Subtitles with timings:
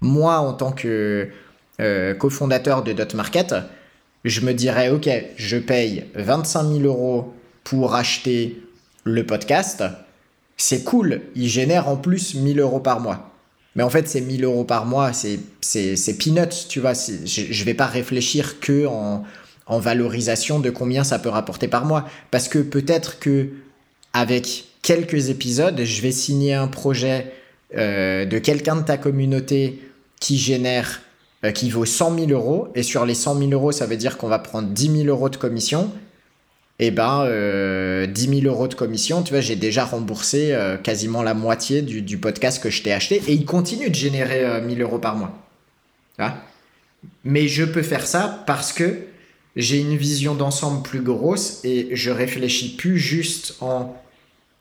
[0.00, 1.28] moi, en tant que
[1.80, 3.54] euh, cofondateur de Dot Market,
[4.24, 7.34] je me dirais, OK, je paye 25 000 euros
[7.64, 8.62] pour acheter
[9.04, 9.84] le podcast.
[10.56, 13.30] C'est cool, il génère en plus 1000 euros par mois.
[13.76, 16.94] Mais en fait, ces 1000 euros par mois, c'est peanuts, tu vois.
[16.94, 19.24] Je ne vais pas réfléchir que en,
[19.66, 22.08] en valorisation de combien ça peut rapporter par mois.
[22.30, 23.50] Parce que peut-être que
[24.12, 27.32] avec quelques épisodes, je vais signer un projet
[27.76, 29.80] euh, de quelqu'un de ta communauté
[30.20, 31.00] qui génère,
[31.44, 32.68] euh, qui vaut 100 000 euros.
[32.74, 35.28] Et sur les 100 000 euros, ça veut dire qu'on va prendre 10 000 euros
[35.28, 35.90] de commission.
[36.80, 40.76] Et eh ben, euh, 10 000 euros de commission, tu vois, j'ai déjà remboursé euh,
[40.76, 43.20] quasiment la moitié du, du, podcast que je t'ai acheté.
[43.26, 45.32] Et il continue de générer 1000 euros par mois.
[47.24, 48.96] Mais je peux faire ça parce que
[49.56, 53.96] j'ai une vision d'ensemble plus grosse et je réfléchis plus juste en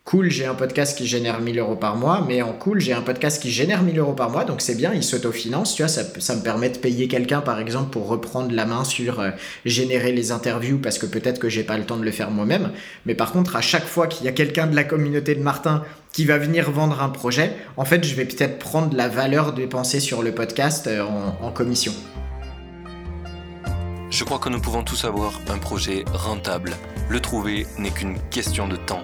[0.07, 3.01] cool, j'ai un podcast qui génère 1000 euros par mois, mais en cool, j'ai un
[3.01, 6.03] podcast qui génère 1000 euros par mois, donc c'est bien, il s'autofinance, tu vois, ça,
[6.19, 9.31] ça, me permet de payer quelqu'un, par exemple, pour reprendre la main sur euh,
[9.65, 12.71] générer les interviews, parce que peut-être que j'ai pas le temps de le faire moi-même,
[13.05, 15.83] mais par contre, à chaque fois qu'il y a quelqu'un de la communauté de Martin
[16.13, 19.99] qui va venir vendre un projet, en fait, je vais peut-être prendre la valeur dépensée
[19.99, 21.03] sur le podcast euh,
[21.41, 21.91] en commission.
[24.09, 26.77] Je crois que nous pouvons tous avoir un projet rentable.
[27.09, 29.03] Le trouver n'est qu'une question de temps.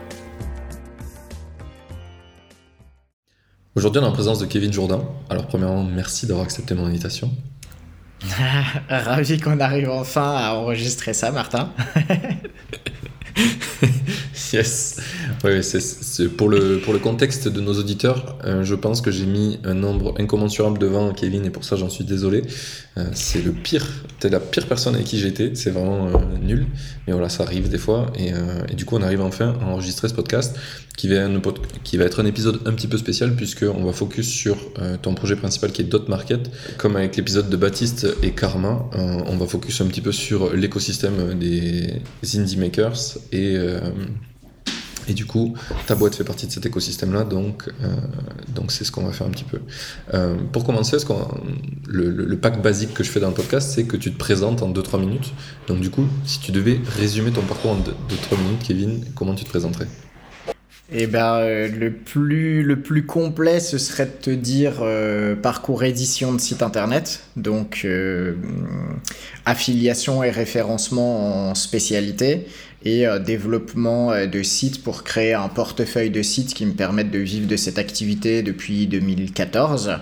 [3.73, 5.01] Aujourd'hui, on est en présence de Kevin Jourdain.
[5.29, 7.31] Alors, premièrement, merci d'avoir accepté mon invitation.
[8.89, 11.71] Ravi qu'on arrive enfin à enregistrer ça, Martin.
[14.53, 14.97] yes.
[15.43, 19.25] Oui, c'est, pour, le, pour le contexte de nos auditeurs, euh, je pense que j'ai
[19.25, 22.43] mis un nombre incommensurable devant Kevin et pour ça j'en suis désolé.
[22.97, 23.87] Euh, c'est le pire,
[24.19, 26.67] t'es la pire personne avec qui été, c'est vraiment euh, nul.
[27.07, 28.31] Mais voilà, ça arrive des fois et,
[28.69, 30.55] et, du coup on arrive enfin à enregistrer ce podcast
[30.97, 31.27] qui va,
[31.83, 34.57] qui va être un épisode un petit peu spécial puisqu'on va focus sur
[35.01, 36.51] ton projet principal qui est Dot Market.
[36.77, 41.37] Comme avec l'épisode de Baptiste et Karma, on va focus un petit peu sur l'écosystème
[41.39, 42.01] des
[42.35, 43.57] indie makers et
[45.07, 45.55] et du coup,
[45.87, 47.87] ta boîte fait partie de cet écosystème-là, donc euh,
[48.53, 49.59] donc c'est ce qu'on va faire un petit peu.
[50.13, 51.05] Euh, pour commencer, ce
[51.87, 54.61] le, le, pack basique que je fais dans le podcast, c'est que tu te présentes
[54.61, 55.33] en 2-3 minutes.
[55.67, 59.43] Donc du coup, si tu devais résumer ton parcours en 2-3 minutes, Kevin, comment tu
[59.43, 59.87] te présenterais?
[60.93, 64.83] Eh ben, euh, le, plus, le plus complet, ce serait de te dire
[65.41, 67.87] parcours édition de site internet, donc
[69.45, 72.45] affiliation et référencement en spécialité,
[72.83, 77.11] et euh, développement euh, de sites pour créer un portefeuille de sites qui me permettent
[77.11, 79.99] de vivre de cette activité depuis 2014.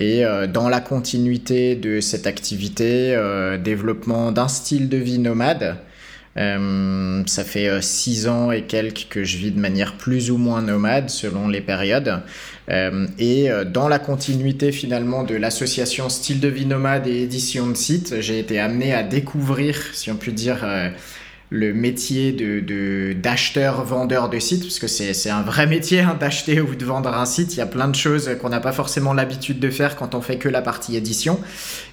[0.00, 3.16] Et euh, dans la continuité de cette activité,
[3.62, 5.76] développement d'un style de vie nomade.
[6.36, 11.10] ça fait six ans et quelques que je vis de manière plus ou moins nomade
[11.10, 12.22] selon les périodes.
[12.68, 18.20] et dans la continuité finalement de l'association style de vie nomade et édition de sites,
[18.20, 20.64] j'ai été amené à découvrir, si on peut dire,
[21.50, 26.60] le métier de, d'acheteur vendeur de site parce que c'est, un vrai métier hein, d'acheter
[26.60, 27.54] ou de vendre un site.
[27.54, 30.20] Il y a plein de choses qu'on n'a pas forcément l'habitude de faire quand on
[30.20, 31.40] fait que la partie édition.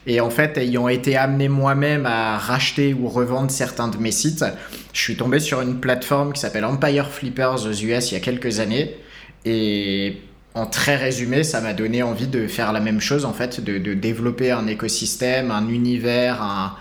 [0.07, 4.43] Et en fait ayant été amené moi-même à racheter ou revendre certains de mes sites
[4.95, 8.21] je suis tombé sur une plateforme qui s'appelle Empire Flippers aux US il y a
[8.21, 8.95] quelques années.
[9.43, 10.21] Et
[10.55, 13.93] en très résumé, ça m'a donné envie de faire la même chose, en fait, de,
[13.93, 16.75] développer un écosystème, un univers, un,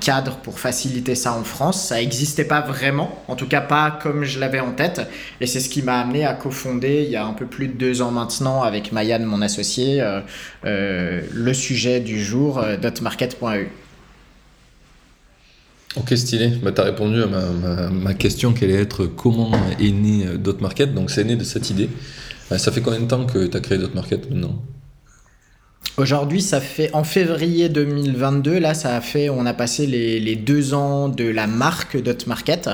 [0.00, 1.88] cadre pour faciliter ça en France.
[1.88, 5.02] Ça n'existait pas vraiment, en tout cas pas comme je l'avais en tête.
[5.40, 7.74] Et c'est ce qui m'a amené à cofonder il y a un peu plus de
[7.74, 10.20] deux ans maintenant avec Mayan, mon associé, euh,
[10.64, 13.68] euh, le sujet du jour, euh, dotmarket.eu.
[15.96, 16.52] Ok, stylé.
[16.62, 20.94] Bah, tu as répondu à ma, ma, question qui allait être comment est né Dotmarket.
[20.94, 21.90] Donc, c'est né de cette idée.
[22.50, 24.62] Ça fait combien de temps que tu as créé Dotmarket maintenant
[25.96, 30.74] Aujourd'hui, ça fait en février 2022, là, ça a fait, on a passé les, deux
[30.74, 32.68] ans de la marque Dot Market.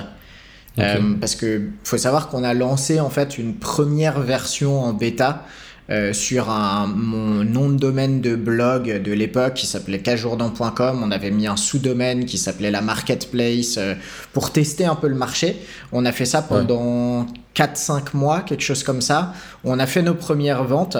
[0.78, 5.44] Euh, parce que faut savoir qu'on a lancé en fait une première version en bêta
[5.92, 11.02] euh, sur un, mon nom de domaine de blog de l'époque qui s'appelait cajourdan.com.
[11.04, 13.92] On avait mis un sous-domaine qui s'appelait la marketplace euh,
[14.32, 15.58] pour tester un peu le marché.
[15.92, 19.34] On a fait ça pendant 4-5 mois, quelque chose comme ça.
[19.64, 20.96] On a fait nos premières ventes.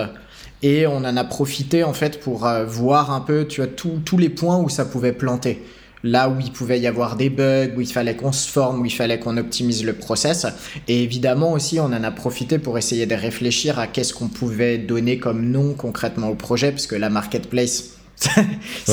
[0.62, 4.18] Et on en a profité en fait pour euh, voir un peu, tu vois, tous
[4.18, 5.62] les points où ça pouvait planter.
[6.04, 8.84] Là où il pouvait y avoir des bugs, où il fallait qu'on se forme, où
[8.84, 10.46] il fallait qu'on optimise le process.
[10.88, 14.78] Et évidemment aussi, on en a profité pour essayer de réfléchir à qu'est-ce qu'on pouvait
[14.78, 17.96] donner comme nom concrètement au projet, parce que la marketplace,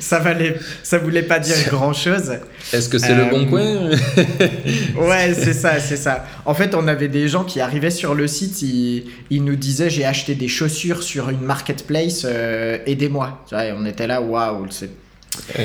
[0.00, 2.32] ça, valait, ça voulait pas dire grand chose.
[2.72, 3.96] Est-ce que c'est le bon euh,
[4.96, 6.24] coin Ouais, c'est ça, c'est ça.
[6.44, 9.90] En fait, on avait des gens qui arrivaient sur le site, ils, ils nous disaient
[9.90, 13.44] j'ai acheté des chaussures sur une marketplace, euh, aidez-moi.
[13.52, 14.90] On était là, waouh, c'est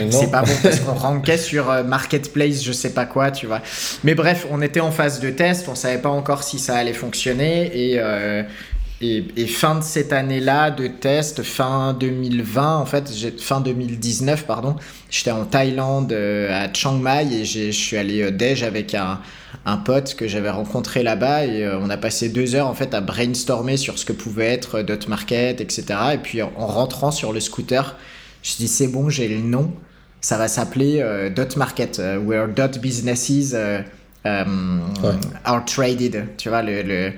[0.10, 3.62] c'est pas bon parce qu'on rankait sur euh, marketplace, je sais pas quoi, tu vois.
[4.04, 6.94] Mais bref, on était en phase de test, on savait pas encore si ça allait
[6.94, 8.00] fonctionner et
[9.04, 14.76] et, fin de cette année-là de test, fin 2020, en fait, fin 2019, pardon,
[15.10, 19.20] j'étais en Thaïlande euh, à Chiang Mai et je suis allé euh, déj avec un,
[19.66, 22.94] un pote que j'avais rencontré là-bas et euh, on a passé deux heures en fait
[22.94, 25.86] à brainstormer sur ce que pouvait être Dot Market, etc.
[26.14, 27.98] Et puis en, rentrant sur le scooter,
[28.44, 29.74] je dis c'est bon, j'ai le nom,
[30.22, 31.04] ça va s'appeler
[31.36, 33.56] Dot Market, where Dot Businesses
[34.26, 34.80] euh,
[35.44, 37.12] are traded, tu vois, le, le,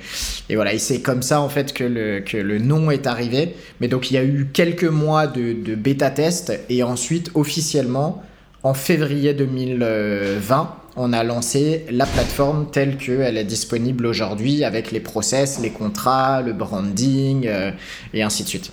[0.49, 3.55] et voilà, et c'est comme ça en fait que le, que le nom est arrivé.
[3.79, 8.23] Mais donc il y a eu quelques mois de, de bêta test et ensuite officiellement
[8.63, 14.99] en février 2020, on a lancé la plateforme telle qu'elle est disponible aujourd'hui avec les
[14.99, 17.71] process, les contrats, le branding euh,
[18.15, 18.71] et ainsi de suite.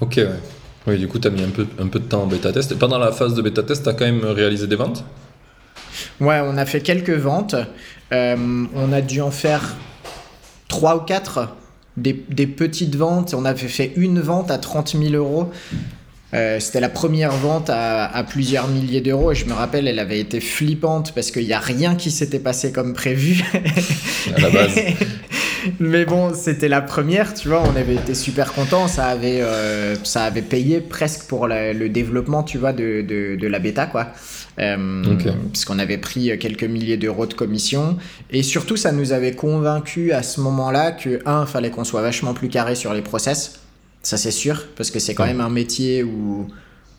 [0.00, 0.28] Ok, ouais.
[0.86, 2.72] Oui, du coup, tu as mis un peu, un peu de temps en bêta test.
[2.72, 5.04] Et pendant la phase de bêta test, tu as quand même réalisé des ventes?
[6.20, 7.54] Ouais, on a fait quelques ventes.
[8.12, 9.76] Euh, on a dû en faire
[10.68, 11.54] trois ou quatre.
[11.96, 13.34] Des, petites ventes.
[13.34, 15.50] On avait fait une vente à 30 000 euros.
[16.32, 20.20] Euh, c'était la première vente à, plusieurs milliers d'euros et je me rappelle, elle avait
[20.20, 23.42] été flippante parce qu'il n'y a rien qui s'était passé comme prévu.
[24.36, 24.74] à la base.
[25.78, 29.94] Mais bon, c'était la première, tu vois, on avait été super contents, ça avait, euh,
[30.04, 34.06] ça avait payé presque pour le développement, tu vois, de, de, de la bêta, quoi.
[34.58, 35.02] Euh,
[35.52, 37.96] puisqu'on avait pris quelques milliers d'euros de commission.
[38.30, 42.34] Et surtout, ça nous avait convaincu à ce moment-là que, un, fallait qu'on soit vachement
[42.34, 43.59] plus carré sur les process.
[44.02, 46.48] Ça, c'est sûr, parce que c'est quand même un métier où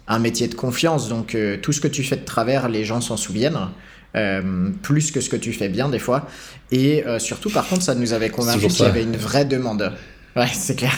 [0.08, 1.10] un métier de confiance.
[1.10, 3.60] Donc, euh, tout ce que tu fais de travers, les gens s'en souviennent.
[4.18, 6.28] Euh, plus que ce que tu fais bien des fois.
[6.70, 9.94] Et surtout, par contre, ça nous avait convaincu qu'il y avait une vraie demande.
[10.36, 10.94] Ouais, c'est clair.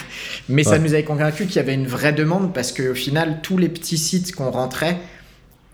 [0.48, 3.58] Mais ça nous avait convaincu qu'il y avait une vraie demande parce qu'au final, tous
[3.58, 4.98] les petits sites qu'on rentrait,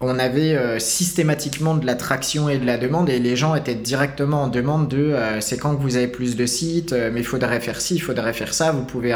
[0.03, 4.45] on avait euh, systématiquement de l'attraction et de la demande et les gens étaient directement
[4.45, 7.27] en demande de euh, c'est quand que vous avez plus de sites, euh, mais il
[7.27, 9.15] faudrait faire ci, il faudrait faire ça, vous pouvez...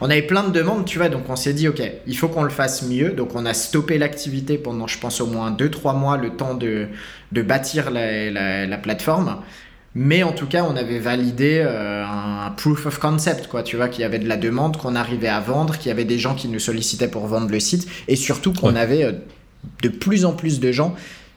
[0.00, 2.42] On avait plein de demandes, tu vois, donc on s'est dit ok, il faut qu'on
[2.42, 6.16] le fasse mieux, donc on a stoppé l'activité pendant je pense au moins 2-3 mois
[6.16, 6.88] le temps de,
[7.30, 9.36] de bâtir la, la, plateforme.
[9.94, 13.64] Mais en tout cas, on avait validé un proof of concept, quoi.
[13.64, 16.04] Tu vois, qu'il y avait de la demande, qu'on arrivait à vendre, qu'il y avait
[16.04, 19.20] des gens qui nous sollicitaient pour vendre le site, et surtout qu'on avait
[19.82, 20.94] de plus en plus de gens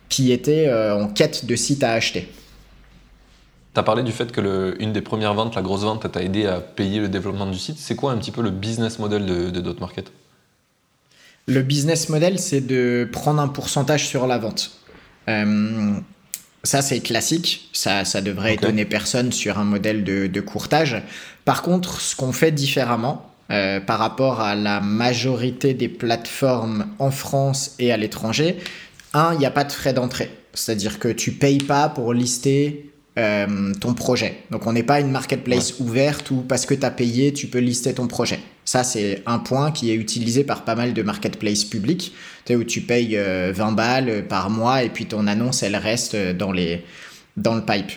[0.09, 2.29] qui étaient euh, en quête de sites à acheter.
[3.73, 6.21] Tu as parlé du fait que le, une des premières ventes, la grosse vente, t'a
[6.21, 7.77] aidé à payer le développement du site.
[7.79, 10.11] C'est quoi un petit peu le business model de, de DotMarket
[11.47, 14.71] Le business model, c'est de prendre un pourcentage sur la vente.
[15.27, 15.93] Euh,
[16.63, 17.69] ça, c'est classique.
[17.73, 21.01] Ça, ça devrait étonner personne sur un modèle de, de courtage.
[21.43, 27.11] Par contre, ce qu'on fait différemment, euh, par rapport à la majorité des plateformes en
[27.11, 28.57] France et à l'étranger,
[29.13, 30.31] un, il n'y a pas de frais d'entrée.
[30.55, 34.39] C'est-à-dire que tu payes pas pour lister euh, ton projet.
[34.49, 37.59] Donc on n'est pas une marketplace ouverte où parce que tu as payé, tu peux
[37.59, 38.39] lister ton projet.
[38.65, 42.15] Ça, c'est un point qui est utilisé par pas mal de marketplaces publics,
[42.49, 46.51] où tu payes 20 euh, balles par mois et puis ton annonce, elle reste dans,
[46.51, 46.83] les,
[47.37, 47.91] dans le pipe.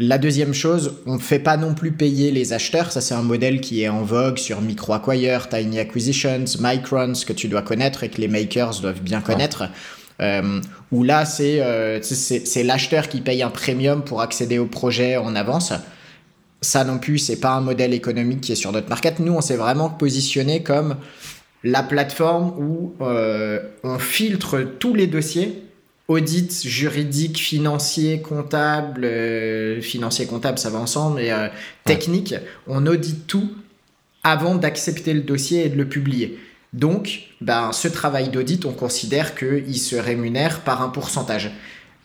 [0.00, 2.92] La deuxième chose, on ne fait pas non plus payer les acheteurs.
[2.92, 7.48] Ça, c'est un modèle qui est en vogue sur MicroAcquire, Tiny Acquisitions, Microns, que tu
[7.48, 9.64] dois connaître et que les makers doivent bien connaître.
[10.20, 10.60] Euh,
[10.92, 15.72] où là, euh, c'est l'acheteur qui paye un premium pour accéder au projet en avance.
[16.60, 19.18] Ça non plus, c'est pas un modèle économique qui est sur notre market.
[19.18, 20.96] Nous, on s'est vraiment positionné comme
[21.64, 25.67] la plateforme où euh, on filtre tous les dossiers
[26.08, 31.48] audit juridique, financier, comptable, euh, financier, comptable, ça va ensemble, mais euh,
[31.84, 32.34] technique,
[32.66, 33.52] on audite tout
[34.24, 36.38] avant d'accepter le dossier et de le publier.
[36.72, 41.50] Donc, ben, ce travail d'audit, on considère qu'il se rémunère par un pourcentage.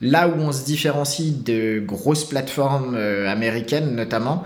[0.02, 4.44] Là où on se différencie de grosses plateformes euh, américaines notamment,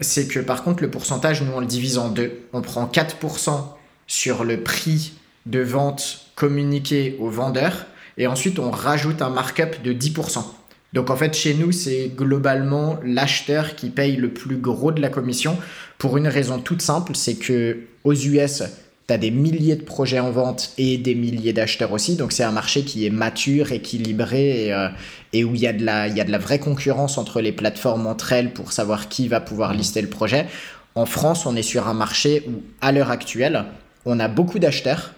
[0.00, 2.32] c'est que par contre le pourcentage, nous on le divise en deux.
[2.54, 3.62] On prend 4%
[4.06, 5.12] sur le prix
[5.44, 7.84] de vente communiqué au vendeur
[8.18, 10.44] et ensuite on rajoute un markup de 10%.
[10.92, 15.08] Donc en fait, chez nous, c'est globalement l'acheteur qui paye le plus gros de la
[15.08, 15.56] commission
[15.98, 18.64] pour une raison toute simple, c'est que aux US,
[19.06, 22.16] tu as des milliers de projets en vente et des milliers d'acheteurs aussi.
[22.16, 24.88] Donc c'est un marché qui est mature, équilibré et, euh,
[25.32, 27.52] et où il y, a de la, y a de la vraie concurrence entre les
[27.52, 30.46] plateformes entre elles pour savoir qui va pouvoir lister le projet.
[30.96, 33.64] En France, on est sur un marché où, à l'heure actuelle,
[34.06, 35.12] on a beaucoup d'acheteurs,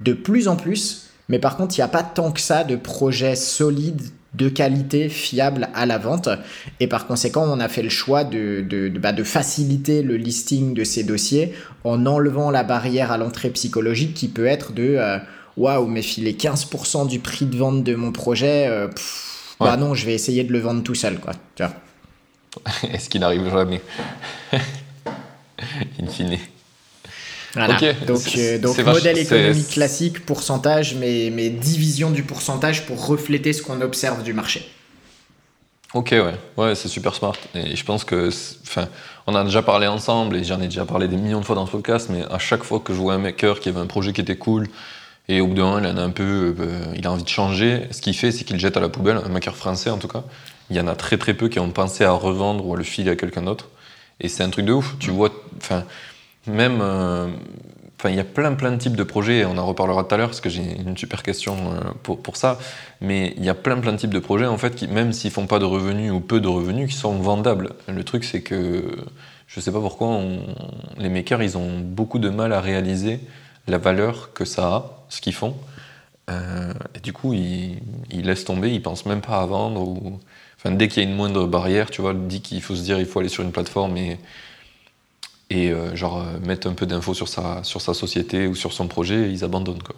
[0.00, 2.74] de plus en plus, mais par contre, il n'y a pas tant que ça de
[2.74, 4.02] projets solides
[4.34, 6.28] de qualité, fiable à la vente.
[6.80, 10.16] Et par conséquent, on a fait le choix de, de, de, bah, de faciliter le
[10.16, 14.96] listing de ces dossiers en enlevant la barrière à l'entrée psychologique qui peut être de
[14.98, 15.18] euh,
[15.56, 18.88] waouh, mais filer 15% du prix de vente de mon projet, euh,
[19.60, 21.20] bah non, je vais essayer de le vendre tout seul.
[21.20, 21.72] Quoi, tu vois.
[22.92, 23.80] Est-ce qu'il n'arrive jamais?
[26.00, 26.38] In fine.
[27.54, 27.78] Voilà.
[28.06, 33.62] Donc, euh, donc modèle économique classique, pourcentage, mais, mais division du pourcentage pour refléter ce
[33.62, 34.70] qu'on observe du marché.
[35.92, 37.34] Ok, ouais, ouais c'est super smart.
[37.54, 38.30] Et je pense que,
[38.62, 38.88] enfin,
[39.26, 41.66] on a déjà parlé ensemble et j'en ai déjà parlé des millions de fois dans
[41.66, 44.12] ce podcast, mais à chaque fois que je vois un maker qui avait un projet
[44.12, 44.68] qui était cool
[45.28, 47.88] et au bout d'un il en a un peu, euh, il a envie de changer,
[47.90, 50.22] ce qu'il fait, c'est qu'il jette à la poubelle, un maker français en tout cas.
[50.70, 52.84] Il y en a très très peu qui ont pensé à revendre ou à le
[52.84, 53.68] filer à quelqu'un d'autre.
[54.20, 54.94] Et c'est un truc de ouf.
[55.00, 55.84] Tu vois, enfin
[56.46, 57.28] même, euh,
[57.98, 60.18] enfin, il y a plein, plein de types de projets, on en reparlera tout à
[60.18, 62.58] l'heure parce que j'ai une super question euh, pour, pour ça,
[63.00, 65.30] mais il y a plein, plein de types de projets, en fait, qui, même s'ils
[65.30, 67.70] font pas de revenus ou peu de revenus, qui sont vendables.
[67.88, 68.84] Le truc, c'est que
[69.46, 70.20] je sais pas pourquoi
[70.98, 73.20] les makers, ils ont beaucoup de mal à réaliser
[73.66, 75.56] la valeur que ça a, ce qu'ils font.
[76.30, 77.78] Euh, et du coup, ils,
[78.10, 79.80] ils, laissent tomber, ils pensent même pas à vendre.
[79.80, 80.20] Ou...
[80.56, 82.98] Enfin, dès qu'il y a une moindre barrière, tu vois, dit qu'il faut se dire,
[83.00, 84.18] il faut aller sur une plateforme et
[85.50, 88.72] et euh, genre euh, mettre un peu d'infos sur sa, sur sa société ou sur
[88.72, 89.96] son projet, ils abandonnent quoi.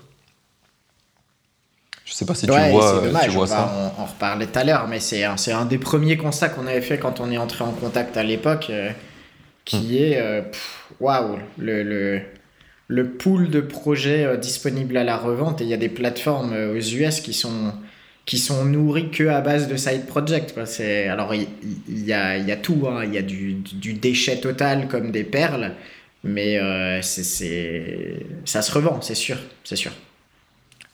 [2.04, 3.56] Je sais pas si tu vois, dommage, tu vois on ça.
[3.56, 6.66] Va, on, on, reparlait tout à l'heure, mais c'est un, un, des premiers constats qu'on
[6.66, 8.90] avait fait quand on est entré en contact à l'époque, euh,
[9.64, 9.97] qui hmm.
[9.97, 10.44] est
[11.00, 12.21] waouh, wow, le, le,
[12.88, 15.62] le, pool de projets euh, disponibles à la revente.
[15.62, 17.73] Et il y a des plateformes aux US qui sont
[18.25, 20.55] qui sont nourris que à base de side project.
[21.09, 21.49] Alors il,
[21.88, 23.05] il, y, a, y a tout, hein.
[23.05, 25.73] il y a du, du, déchet total comme des perles,
[26.23, 29.93] mais euh, c'est, ça se revend, c'est sûr, c'est sûr.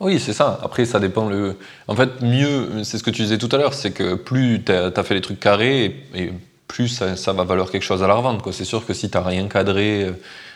[0.01, 0.61] Oui, c'est ça.
[0.63, 1.29] Après, ça dépend.
[1.29, 1.57] Le...
[1.89, 4.71] En fait, mieux, c'est ce que tu disais tout à l'heure, c'est que plus tu
[4.71, 6.31] as, fait les trucs carrés, et,
[6.69, 8.47] plus ça, ça, va valoir quelque chose à la revente.
[8.53, 10.13] C'est sûr que si tu n'as rien cadré euh,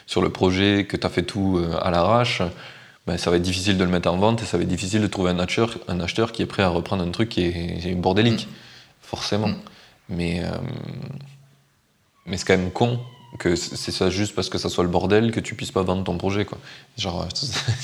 [0.07, 2.43] sur le projet, que tu as fait tout euh, à l'arrache,
[3.06, 5.02] ben, ça va être difficile de le mettre en vente et ça va être difficile
[5.02, 7.94] de trouver un acheteur, un acheteur qui est prêt à reprendre un truc qui est,
[7.97, 8.50] bordélique, mm.
[9.00, 9.49] forcément.
[9.49, 9.56] Mm.
[10.09, 10.50] Mais, euh,
[12.26, 13.00] mais c'est quand même con
[13.38, 16.04] que c'est ça juste parce que ça soit le bordel que tu puisses pas vendre
[16.04, 16.44] ton projet.
[16.44, 16.59] Quoi.
[16.99, 17.26] Genre,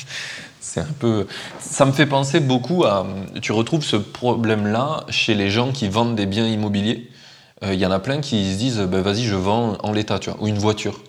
[0.61, 1.27] c'est un peu.
[1.59, 3.07] Ça me fait penser beaucoup à.
[3.41, 7.11] Tu retrouves ce problème-là chez les gens qui vendent des biens immobiliers.
[7.63, 10.19] Il euh, y en a plein qui se disent ben, vas-y, je vends en l'état,
[10.19, 11.01] tu vois, ou une voiture.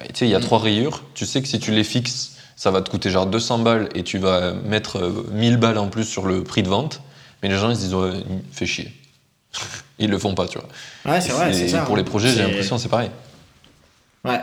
[0.00, 0.42] Tu sais, il y a mm.
[0.42, 1.04] trois rayures.
[1.14, 4.02] Tu sais que si tu les fixes ça va te coûter genre 200 balles et
[4.02, 5.00] tu vas mettre
[5.32, 7.00] 1000 euh, balles en plus sur le prix de vente.
[7.42, 8.92] Mais les gens, ils se disent, ouais, fait chier.
[9.98, 10.68] ils le font pas, tu vois.
[11.10, 11.84] Ouais, c'est vrai, c'est ça.
[11.84, 13.10] Pour les projets, j'ai l'impression c'est pareil.
[14.26, 14.42] Ouais,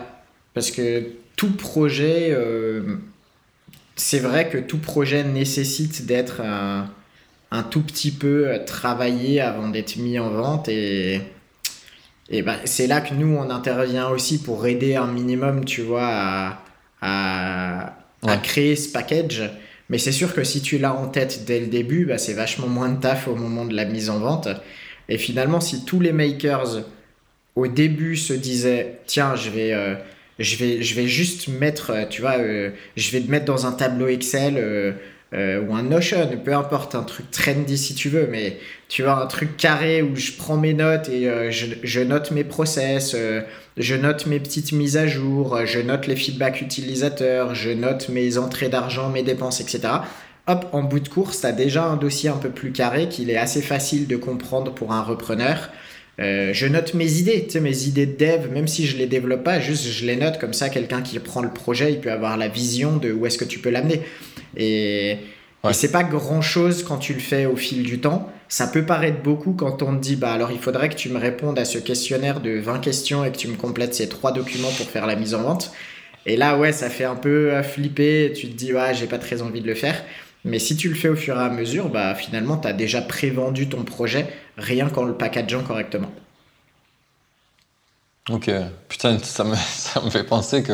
[0.56, 2.98] parce que tout projet, euh,
[3.96, 6.90] c'est vrai que tout projet nécessite d'être un,
[7.52, 11.22] un, tout petit peu travaillé avant d'être mis en vente et.
[12.30, 16.08] Et ben, c'est là que nous, on intervient aussi pour aider un minimum, tu vois,
[16.10, 16.60] à,
[17.02, 19.50] à, à créer ce package.
[19.90, 22.68] Mais c'est sûr que si tu l'as en tête dès le début, bah, c'est vachement
[22.68, 24.50] moins de taf au moment de la mise en vente.
[25.10, 26.84] Et finalement, si tous les makers
[27.56, 29.96] au début se disaient tiens, je vais, euh,
[30.40, 33.66] je vais, je vais juste mettre, euh, tu vois, euh, je vais te mettre dans
[33.66, 34.96] un tableau Excel
[35.34, 39.22] euh, ou un Notion, peu importe, un truc trendy si tu veux, mais tu vois,
[39.22, 43.42] un truc carré où je prends mes notes et euh, je, note mes process, euh,
[43.76, 48.38] je note mes petites mises à jour, je note les feedbacks utilisateurs, je note mes
[48.38, 49.82] entrées d'argent, mes dépenses, etc.
[50.48, 53.30] Hop, en bout de course, tu as déjà un dossier un peu plus carré qu'il
[53.30, 55.70] est assez facile de comprendre pour un repreneur.
[56.20, 59.06] Euh, je note mes idées, tu sais, mes idées de dev, même si je les
[59.06, 62.12] développe pas, juste je les note comme ça, quelqu'un qui prend le projet, il peut
[62.12, 64.02] avoir la vision de où est-ce que tu peux l'amener.
[64.56, 65.18] Et,
[65.64, 65.72] ouais.
[65.72, 68.32] et c'est pas grand chose quand tu le fais au fil du temps.
[68.50, 71.20] Ça peut paraître beaucoup quand on te dit, bah alors il faudrait que tu me
[71.20, 74.72] répondes à ce questionnaire de 20 questions et que tu me complètes ces trois documents
[74.72, 75.72] pour faire la mise en vente.
[76.26, 78.34] Et là, ouais, ça fait un peu flipper.
[78.36, 80.04] Tu te dis, ouais, j'ai pas très envie de le faire.
[80.48, 83.02] Mais si tu le fais au fur et à mesure, bah finalement, tu as déjà
[83.02, 84.28] prévendu ton projet
[84.58, 86.12] rien qu'en le packageant correctement.
[88.30, 88.52] Ok,
[88.90, 90.74] putain, ça me, ça me fait penser que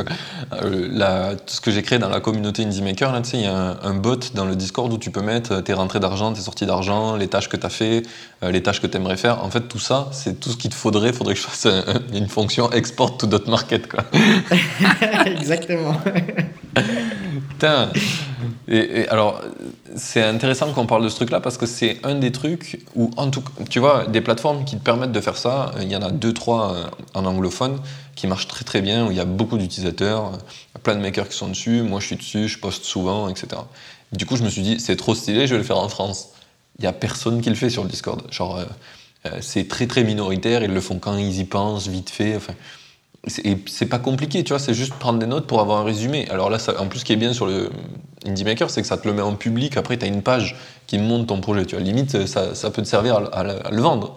[0.53, 3.37] euh, la, tout ce que j'ai créé dans la communauté Indie Maker, là, tu sais,
[3.37, 5.99] il y a un, un bot dans le Discord où tu peux mettre tes rentrées
[5.99, 8.01] d'argent, tes sorties d'argent, les tâches que tu as fait,
[8.41, 9.43] euh, les tâches que tu aimerais faire.
[9.43, 11.09] En fait, tout ça, c'est tout ce qu'il te faudrait.
[11.09, 14.03] Il faudrait que je fasse un- une fonction export to dot market, quoi.
[15.27, 15.95] Exactement.
[17.49, 17.89] Putain.
[18.67, 19.41] Et, alors,
[19.95, 23.29] c'est intéressant qu'on parle de ce truc-là parce que c'est un des trucs où, en
[23.29, 26.11] tout tu vois, des plateformes qui te permettent de faire ça, il y en a
[26.11, 27.79] deux, trois euh, en anglophone
[28.15, 30.95] qui marchent très très bien, où il y a beaucoup d'utilisateurs, il y a plein
[30.95, 33.61] de makers qui sont dessus, moi je suis dessus, je poste souvent, etc.
[34.11, 36.29] Du coup, je me suis dit, c'est trop stylé, je vais le faire en France.
[36.79, 38.21] Il n'y a personne qui le fait sur le Discord.
[38.31, 38.65] Genre, euh,
[39.25, 42.35] euh, c'est très très minoritaire, ils le font quand ils y pensent, vite fait.
[42.35, 42.53] Enfin,
[43.27, 45.83] c'est- et c'est pas compliqué, tu vois, c'est juste prendre des notes pour avoir un
[45.83, 46.27] résumé.
[46.29, 47.69] Alors là, ça- en plus, ce qui est bien sur le
[48.25, 49.77] Indie Maker, c'est que ça te le met en public.
[49.77, 50.55] Après, tu as une page
[50.87, 51.83] qui montre ton projet, tu vois.
[51.83, 54.15] Limite, ça, ça peut te servir à, à le- à le vendre.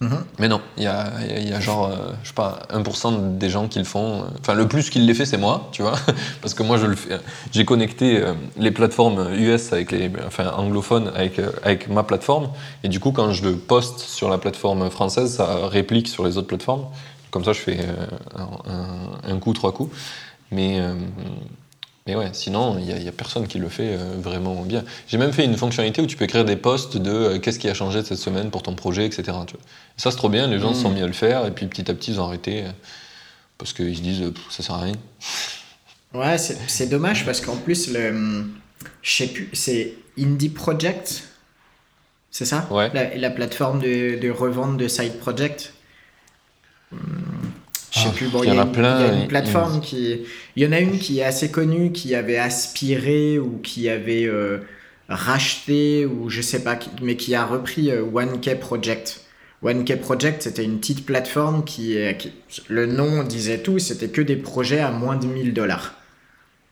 [0.00, 0.24] Mhm.
[0.38, 2.34] Mais non, il y a, il y a- il y a genre, euh, je sais
[2.34, 4.24] pas, 1% des gens qui le font.
[4.40, 5.94] Enfin, le plus qui le fait, c'est moi, tu vois.
[6.42, 7.18] Parce que moi, je le fais.
[7.52, 12.48] J'ai connecté euh, les plateformes US avec les, enfin, anglophones avec, euh, avec ma plateforme.
[12.82, 16.36] Et du coup, quand je le poste sur la plateforme française, ça réplique sur les
[16.36, 16.86] autres plateformes.
[17.34, 18.06] Comme ça, je fais euh,
[19.24, 19.92] un, coup, trois coups.
[20.52, 20.94] Mais, euh,
[22.06, 24.84] mais ouais, sinon, il n'y a, personne qui le fait euh, vraiment bien.
[25.08, 27.74] J'ai même fait une fonctionnalité où tu peux écrire des posts de qu'est-ce qui a
[27.74, 29.22] changé cette semaine pour ton projet, etc.
[29.48, 29.64] tu vois.
[29.64, 31.66] Et ça, c'est trop bien, les gens se sont mis à le faire, et puis
[31.66, 32.66] petit à petit, ils ont arrêté.
[33.58, 34.94] parce qu'ils se disent, ça sert à rien.
[36.12, 38.44] Ouais, c'est c'est dommage parce qu'en plus, le,
[39.02, 41.24] je sais plus, c'est Indie Project,
[42.30, 42.68] c'est ça?
[42.70, 42.92] Ouais.
[42.94, 45.72] la, la plateforme de, de revente de side project.
[47.94, 49.20] Je sais Ah, plus, bon, il y en a une- plein, Il y a il-
[49.22, 50.18] une plateforme qui.
[50.56, 54.24] Il y en a une qui est assez connue, qui avait aspiré ou qui avait
[54.26, 54.58] euh,
[55.08, 59.20] racheté, ou je sais pas, mais qui a repris euh, 1K Project.
[59.62, 61.96] 1K Project, c'était une petite plateforme qui,
[62.68, 65.94] le nom disait tout, c'était que des projets à moins de 1000 dollars.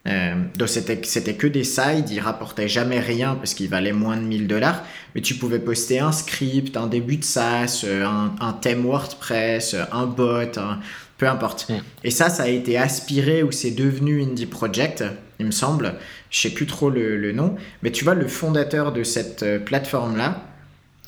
[0.08, 4.16] Euh, donc c'était c'était que des sides, ils rapportaient jamais rien parce qu'ils valaient moins
[4.16, 4.82] de 1000 dollars,
[5.14, 9.76] mais tu pouvais poster un script, un début de SaaS, euh, un, un thème WordPress,
[9.92, 10.80] un bot, un-
[11.22, 11.68] peu importe.
[11.68, 11.74] Mm.
[12.02, 15.04] Et ça, ça a été aspiré ou c'est devenu Indie Project,
[15.38, 15.94] il me semble.
[16.30, 19.60] Je sais plus trop le, le nom, mais tu vois, le fondateur de cette euh,
[19.60, 20.42] plateforme-là,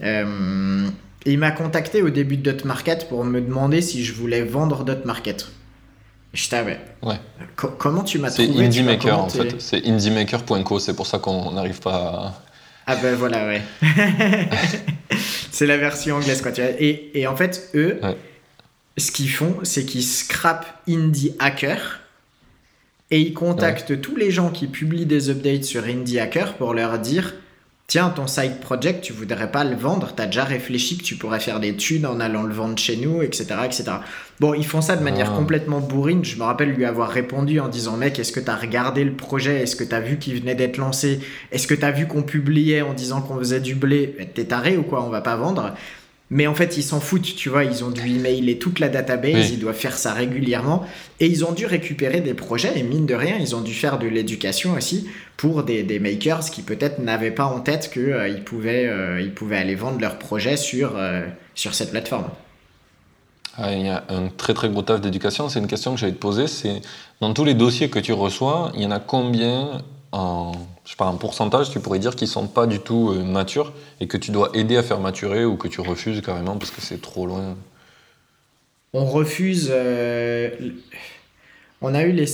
[0.05, 0.87] euh,
[1.27, 4.85] il m'a contacté au début de Dot Market pour me demander si je voulais vendre
[4.85, 5.49] Dot Market.
[6.33, 6.79] Je t'avais.
[7.03, 7.19] Ouais.
[7.57, 9.61] Co- comment tu m'as C'est trouvé Indie tu vois, Maker, comment en fait.
[9.61, 12.43] C'est indiemaker.co, c'est pour ça qu'on n'arrive pas à...
[12.87, 13.63] Ah ben voilà, ouais.
[15.51, 16.53] c'est la version anglaise, quoi.
[16.53, 16.71] Tu vois.
[16.79, 18.17] Et, et en fait, eux, Ouais.
[18.97, 22.01] Ce qu'ils font, c'est qu'ils scrapent Indie Hacker
[23.11, 26.99] et ils contactent tous les gens qui publient des updates sur Indie Hacker pour leur
[26.99, 27.35] dire
[27.87, 31.39] Tiens, ton side project, tu voudrais pas le vendre T'as déjà réfléchi que tu pourrais
[31.39, 33.47] faire des thunes en allant le vendre chez nous, etc.
[33.67, 33.85] etc.
[34.41, 35.37] Bon, ils font ça de manière Ah.
[35.37, 36.25] complètement bourrine.
[36.25, 39.61] Je me rappelle lui avoir répondu en disant Mec, est-ce que t'as regardé le projet?
[39.63, 41.21] Est-ce que t'as vu qu'il venait d'être lancé?
[41.53, 44.17] Est-ce que t'as vu qu'on publiait en disant qu'on faisait du blé?
[44.35, 45.05] T'es taré ou quoi?
[45.05, 45.75] On va pas vendre
[46.35, 49.35] mais en fait, ils s'en foutent, tu vois, ils ont dû emailer toute la database,
[49.35, 49.51] Oui.
[49.53, 50.85] ils doivent faire ça régulièrement,
[51.21, 54.01] et ils ont dû récupérer des projets, et mine de rien, ils ont dû faire
[54.01, 58.89] de l'éducation aussi pour des, des makers qui peut-être n'avaient pas en tête qu'ils pouvaient,
[58.89, 61.23] euh, ils pouvaient aller vendre leurs projets sur, euh,
[61.55, 62.27] sur cette plateforme.
[63.57, 65.49] Ah, il y a un très très gros taf d'éducation.
[65.49, 66.49] C'est une question que j'allais te poser.
[66.49, 66.81] C'est
[67.21, 69.81] dans tous les dossiers que tu reçois, il y en a combien
[70.15, 70.53] en,
[70.85, 73.73] je sais pas, en pourcentage, tu pourrais dire, qui sont pas du tout euh, matures
[74.01, 76.81] et que tu dois aider à faire maturer ou que tu refuses carrément parce que
[76.81, 77.57] c'est trop loin.
[78.93, 79.69] On refuse.
[79.73, 80.51] euh,
[81.81, 82.27] on a eu les.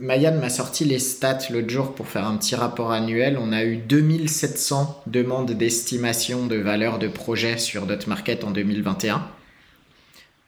[0.00, 3.36] Mayan m'a sorti les stats l'autre jour pour faire un petit rapport annuel.
[3.40, 9.22] On a eu 2700 demandes d'estimation de valeur de projet sur Dot Market en 2021.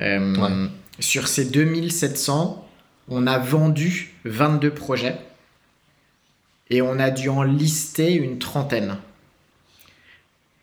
[0.02, 0.70] Euh, Ouais.
[1.00, 2.66] Sur ces 2700,
[3.08, 5.18] on a vendu 22 projets
[6.70, 8.96] et on a dû en lister une trentaine.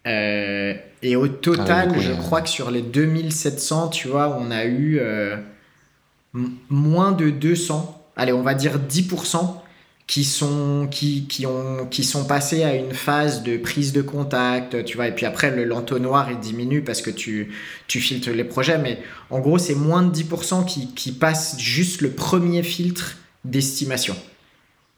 [0.05, 4.65] Euh, et au total, beaucoup, je crois que sur les 2700, tu vois, on a
[4.65, 5.37] eu euh,
[6.69, 9.59] moins de 200, allez, on va dire 10%
[10.05, 14.83] qui sont, qui, qui, ont, qui sont passés à une phase de prise de contact,
[14.83, 17.53] tu vois, et puis après, le l'entonnoir, il diminue parce que tu,
[17.87, 22.01] tu filtres les projets, mais en gros, c'est moins de 10% qui, qui passent juste
[22.01, 24.15] le premier filtre d'estimation.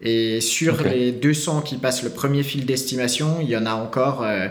[0.00, 4.22] Et sur les 200 qui passent le premier fil d'estimation, il y en a encore
[4.22, 4.48] euh,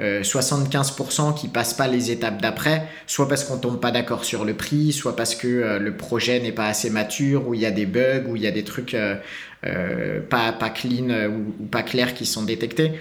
[0.00, 4.44] euh, 75% qui passent pas les étapes d'après, soit parce qu'on tombe pas d'accord sur
[4.44, 7.66] le prix, soit parce que euh, le projet n'est pas assez mature, ou il y
[7.66, 9.16] a des bugs, ou il y a des trucs euh,
[9.64, 12.92] euh, pas, pas clean euh, ou, ou pas clairs qui sont détectés.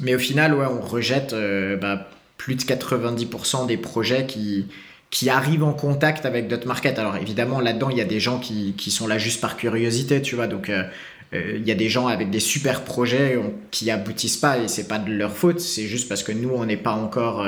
[0.00, 4.66] Mais au final, ouais, on rejette euh, bah, plus de 90% des projets qui,
[5.10, 6.98] qui arrivent en contact avec d'autres markets.
[6.98, 10.20] Alors évidemment, là-dedans, il y a des gens qui, qui, sont là juste par curiosité,
[10.20, 10.46] tu vois.
[10.46, 10.70] Donc,
[11.32, 13.38] il y a des gens avec des super projets
[13.70, 15.60] qui aboutissent pas et c'est pas de leur faute.
[15.60, 17.46] C'est juste parce que nous, on n'est pas encore.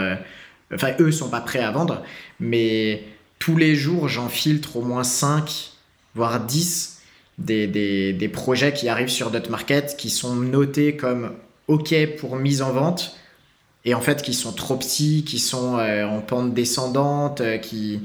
[0.73, 2.03] enfin, eux sont pas prêts à vendre.
[2.41, 3.03] Mais
[3.39, 5.73] tous les jours, j'en filtre au moins 5,
[6.15, 6.99] voire 10
[7.39, 11.33] des, des, des projets qui arrivent sur Market qui sont notés comme
[11.69, 13.17] OK pour mise en vente
[13.85, 18.01] et en fait qui sont trop petits, qui sont euh, en pente descendante, euh, qui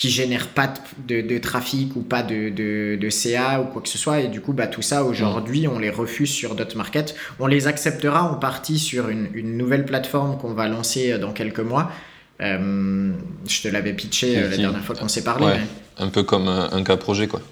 [0.00, 0.72] qui génèrent pas
[1.06, 4.20] de, de, trafic ou pas de, de, CA ou quoi que ce soit.
[4.20, 7.14] Et du coup, bah, tout ça, aujourd'hui, on les refuse sur Market.
[7.38, 11.32] On les acceptera en partie sur une, une nouvelle plateforme qu'on va lancer euh, dans
[11.32, 11.92] quelques mois.
[12.40, 13.12] Euh,
[13.46, 15.58] je te l'avais pitché la dernière fois qu'on s'est parlé.
[15.98, 17.42] Un peu comme un, cas projet, quoi.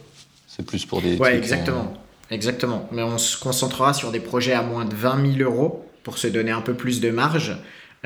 [0.47, 1.19] C'est plus pour des.
[1.19, 1.93] Ouais, exactement.
[2.31, 2.89] Exactement.
[2.93, 6.27] Mais on se concentrera sur des projets à moins de 20 000 euros pour se
[6.27, 7.55] donner un peu plus de marge.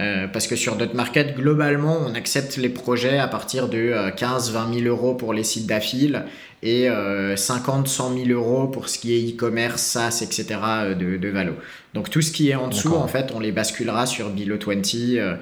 [0.01, 4.81] Euh, parce que sur Market, globalement, on accepte les projets à partir de 15-20 euh,
[4.81, 6.25] 000 euros pour les sites d'affil
[6.65, 10.59] et 50-100 000 euros pour ce qui est e-commerce, SaaS, etc.
[10.99, 11.53] de, de Valo.
[11.95, 15.37] Donc tout ce qui est en dessous, en fait, on les basculera sur Below20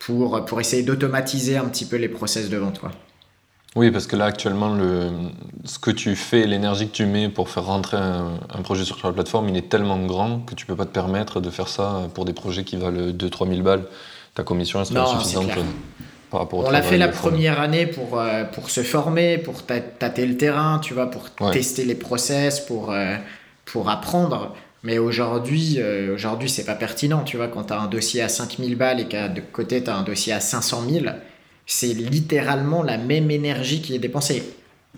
[0.00, 2.80] pour, pour essayer d'automatiser un petit peu les process de vente.
[2.80, 2.90] Quoi.
[3.78, 5.08] Oui, parce que là, actuellement, le,
[5.64, 9.12] ce que tu fais, l'énergie que tu mets pour faire rentrer un, projet sur la
[9.12, 12.24] plateforme, il est tellement grand que tu peux pas te permettre de faire ça pour
[12.24, 13.84] des projets qui valent 2-3 000 balles.
[14.34, 15.50] Ta commission est insuffisante
[16.28, 20.26] par rapport On l'a fait la première année pour, euh, pour se former, pour tâter
[20.26, 23.14] le terrain, tu vois, pour tester les process, pour, euh,
[23.64, 24.56] pour apprendre.
[24.82, 28.28] Mais aujourd'hui, euh, aujourd'hui c'est pas pertinent, tu vois, quand tu as un dossier à
[28.28, 31.04] 5000 balles et qu'à de côté tu as un dossier à 500 000
[31.68, 34.42] c'est littéralement la même énergie qui est dépensée.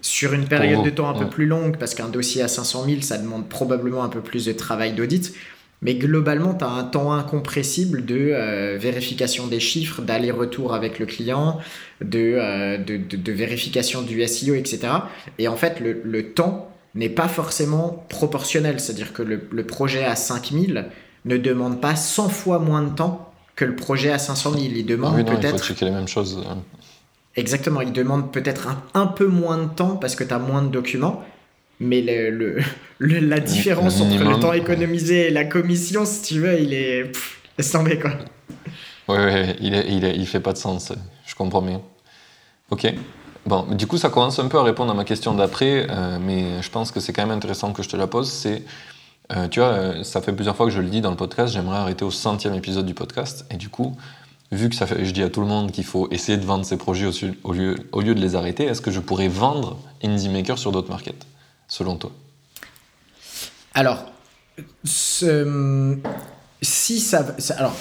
[0.02, 3.00] Sur une période de temps un peu plus longue, parce qu'un dossier à 500 000,
[3.02, 5.34] ça demande probablement un peu plus de travail d'audit.
[5.82, 11.06] Mais globalement, tu as un temps incompressible de euh, vérification des chiffres, d'aller-retour avec le
[11.06, 11.58] client,
[12.02, 14.92] de, euh, de, vérification du SEO, etc.
[15.38, 18.78] Et en fait, le, temps n'est pas forcément proportionnel.
[18.78, 20.86] C'est-à-dire que le, le projet à 5000
[21.24, 23.29] ne demande pas 100 fois moins de temps
[23.60, 24.64] que le projet à 500 000.
[24.74, 25.56] Il demande peut-être.
[25.56, 26.42] Il faut checker les mêmes choses.
[27.36, 30.68] Exactement, il demande peut-être un, peu moins de temps parce que tu as moins de
[30.68, 31.22] documents.
[31.78, 32.30] Mais le,
[32.98, 37.04] le, la différence entre le temps économisé et la commission, si tu veux, il est.
[37.04, 38.12] Pff, laisse tomber quoi.
[39.08, 40.92] Oui, ouais, il, est, il, est, il fait pas de sens.
[41.26, 41.82] Je comprends bien.
[42.70, 42.90] Ok.
[43.44, 46.62] Bon, du coup, ça commence un peu à répondre à ma question d'après, euh, mais
[46.62, 48.30] je pense que c'est quand même intéressant que je te la pose.
[48.30, 48.62] C'est
[49.32, 51.52] euh, tu vois, euh, ça fait plusieurs fois que je le dis dans le podcast,
[51.52, 53.46] j'aimerais arrêter au centième épisode du podcast.
[53.50, 53.96] Et du coup,
[54.50, 57.08] vu que je dis à tout le monde qu'il faut essayer de vendre ses projets
[57.44, 60.72] au, lieu, au lieu de les arrêter, est-ce que je pourrais vendre Indie Maker sur
[60.72, 61.26] d'autres markets,
[61.68, 62.10] selon toi?
[63.74, 64.04] Alors,
[66.62, 67.74] si ça, alors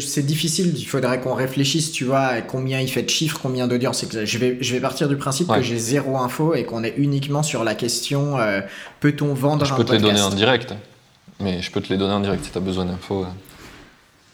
[0.00, 3.68] c'est difficile, il faudrait qu'on réfléchisse, tu vois, à combien il fait de chiffres, combien
[3.68, 4.04] d'audience.
[4.24, 7.44] Je vais, je vais partir du principe que j'ai zéro info et qu'on est uniquement
[7.44, 8.60] sur la question euh,
[8.98, 10.74] peut-on vendre je un podcast Je peux te les donner en direct,
[11.38, 13.26] mais je peux te les donner en direct si tu as besoin d'infos.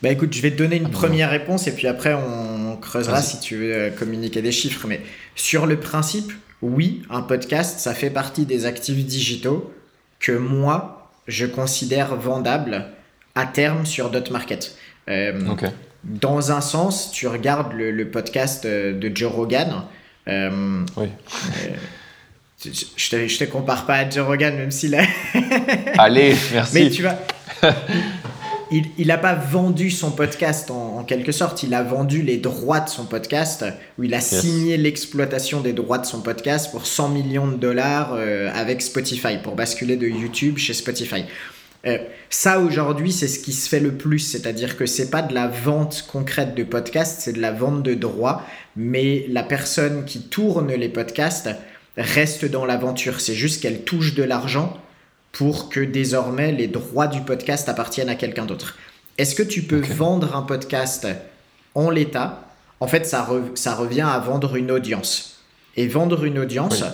[0.03, 3.21] Bah écoute, je vais te donner une ah, première réponse et puis après on creusera
[3.23, 4.87] si tu veux euh, communiquer des chiffres.
[4.89, 5.03] Mais
[5.37, 9.71] sur le principe, oui, un podcast, ça fait partie des actifs digitaux
[10.19, 12.87] que moi, je considère vendables
[13.35, 14.77] à terme sur Dotmarket.
[15.09, 15.41] Euh,
[16.05, 19.85] Dans un sens, tu regardes le, podcast euh, de Joe Rogan.
[20.29, 21.07] Euh, oui.
[21.07, 25.03] Euh, je te, je te compare pas à Joe Rogan, même s'il a.
[25.99, 26.75] Allez, merci.
[26.75, 27.17] Mais tu vois,
[28.71, 32.89] il n'a pas vendu son podcast en, quelque sorte, il a vendu les droits de
[32.89, 33.65] son podcast,
[33.99, 38.15] où il a signé l'exploitation des droits de son podcast pour 100 millions de dollars
[38.55, 41.25] avec Spotify, pour basculer de YouTube chez Spotify.
[41.87, 41.99] Euh,
[42.31, 45.49] ça aujourd'hui, c'est ce qui se fait le plus, c'est-à-dire que c'est pas de la
[45.49, 48.43] vente concrète de podcasts, c'est de la vente de droits,
[48.77, 51.51] mais la personne qui tourne les podcasts
[51.97, 53.21] reste dans l'aventure.
[53.21, 54.79] C'est juste qu'elle touche de l'argent
[55.33, 58.77] pour que désormais les droits du podcast appartiennent à quelqu'un d'autre.
[59.19, 61.09] Est-ce que tu peux vendre un podcast
[61.75, 62.49] en l'état?
[62.81, 65.41] En fait, ça, ça revient à vendre une audience.
[65.77, 66.85] Et vendre une audience,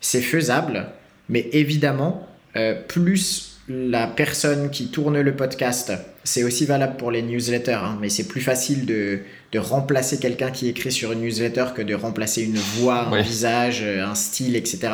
[0.00, 0.86] c'est faisable,
[1.28, 5.92] mais évidemment, euh, plus la personne qui tourne le podcast,
[6.24, 9.20] c'est aussi valable pour les newsletters, hein, mais c'est plus facile de,
[9.56, 14.14] remplacer quelqu'un qui écrit sur une newsletter que de remplacer une voix, un visage, un
[14.14, 14.92] style, etc.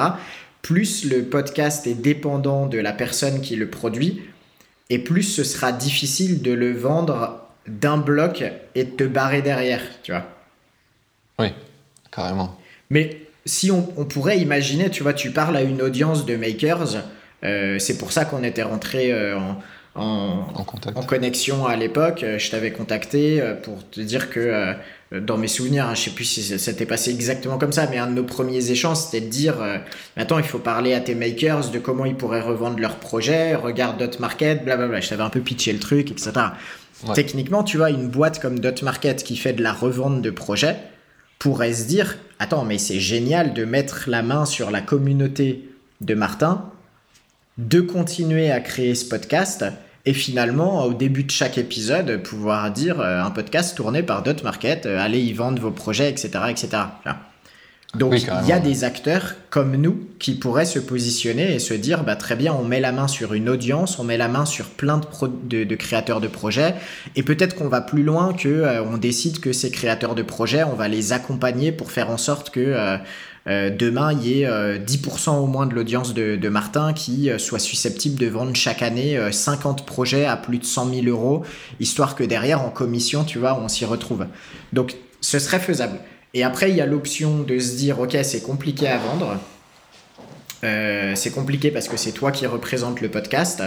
[0.62, 4.22] Plus le podcast est dépendant de la personne qui le produit,
[4.90, 9.82] et plus ce sera difficile de le vendre d'un bloc et de te barrer derrière,
[10.02, 10.26] tu vois.
[11.38, 11.48] Oui,
[12.10, 12.58] carrément.
[12.90, 17.04] Mais si on, on pourrait imaginer, tu vois, tu parles à une audience de makers,
[17.42, 19.38] c'est pour ça qu'on était rentré euh,
[19.94, 22.22] en, connexion à l'époque.
[22.22, 24.74] Euh, je t'avais contacté pour te dire que
[25.20, 27.98] dans mes souvenirs, hein, je sais plus si ça s'était passé exactement comme ça, mais
[27.98, 29.78] un de nos premiers échanges, c'était de dire euh,
[30.16, 33.98] Attends, il faut parler à tes makers de comment ils pourraient revendre leur projet, regarde
[33.98, 35.00] Dot Market, blablabla.
[35.00, 36.32] Je t'avais un peu pitché le truc, etc.
[37.14, 40.76] Techniquement, tu vois, une boîte comme Dot Market qui fait de la revente de projets
[41.38, 45.68] pourrait se dire Attends, mais c'est génial de mettre la main sur la communauté
[46.00, 46.70] de Martin,
[47.58, 49.64] de continuer à créer ce podcast
[50.06, 54.42] et finalement, au début de chaque épisode, pouvoir dire euh, un podcast tourné par Dot
[54.42, 56.30] Market, euh, allez y vendre vos projets, etc.
[56.50, 56.68] etc.
[57.94, 62.02] Donc il y a des acteurs comme nous qui pourraient se positionner et se dire
[62.02, 64.66] bah, très bien, on met la main sur une audience, on met la main sur
[64.66, 65.00] plein
[65.44, 66.74] de, de, créateurs de projets
[67.14, 70.64] et peut-être qu'on va plus loin que euh, on décide que ces créateurs de projets,
[70.64, 72.98] on va les accompagner pour faire en sorte que
[73.46, 77.38] euh, demain il y ait 10% euh, au moins de l'audience de, Martin qui euh,
[77.38, 81.44] soit susceptible de vendre chaque année 50 projets à plus de 100 000 euros,
[81.80, 84.26] histoire que derrière en commission, tu vois, on s'y retrouve.
[84.72, 85.98] Donc ce serait faisable.
[86.32, 89.38] Et après, il y a l'option de se dire, ok, c'est compliqué à vendre.
[91.14, 93.62] c'est compliqué parce que c'est toi qui représente le podcast.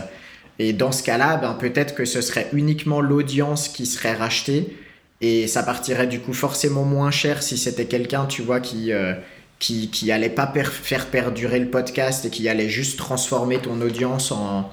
[0.60, 4.76] Et dans ce cas-là, ben, peut-être que ce serait uniquement l'audience qui serait rachetée.
[5.22, 8.92] Et ça partirait du coup forcément moins cher si c'était quelqu'un, tu vois, qui,
[9.60, 14.32] qui, qui allait pas faire perdurer le podcast et qui allait juste transformer ton audience
[14.32, 14.72] en,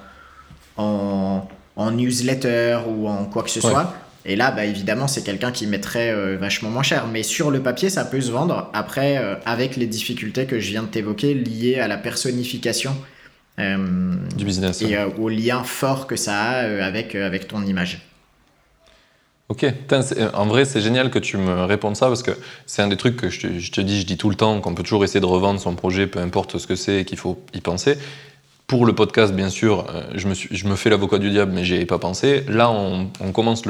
[0.77, 3.93] en, en newsletter ou en quoi que ce soit.
[4.27, 7.07] Et là, bah, évidemment, c'est quelqu'un qui mettrait euh, vachement moins cher.
[7.07, 8.71] Mais sur le papier, ça peut se vendre.
[8.73, 12.95] Après, euh, avec les difficultés que je viens de t'évoquer liées à la personnification
[13.59, 18.01] euh, du business et au lien fort que ça a avec, avec ton image.
[19.47, 22.31] Ok, euh, en vrai c'est génial que tu me répondes ça parce que
[22.65, 24.81] c'est un des trucs que je te, dis, je dis tout le temps, qu'on peut
[24.81, 27.61] toujours essayer de revendre son projet, peu importe ce que c'est, et qu'il faut y
[27.61, 27.97] penser.
[28.65, 31.85] Pour le podcast, bien sûr, euh, je me, fais l'avocat du diable, mais j'y ai
[31.85, 32.43] pas pensé.
[32.47, 33.61] Là, on, commence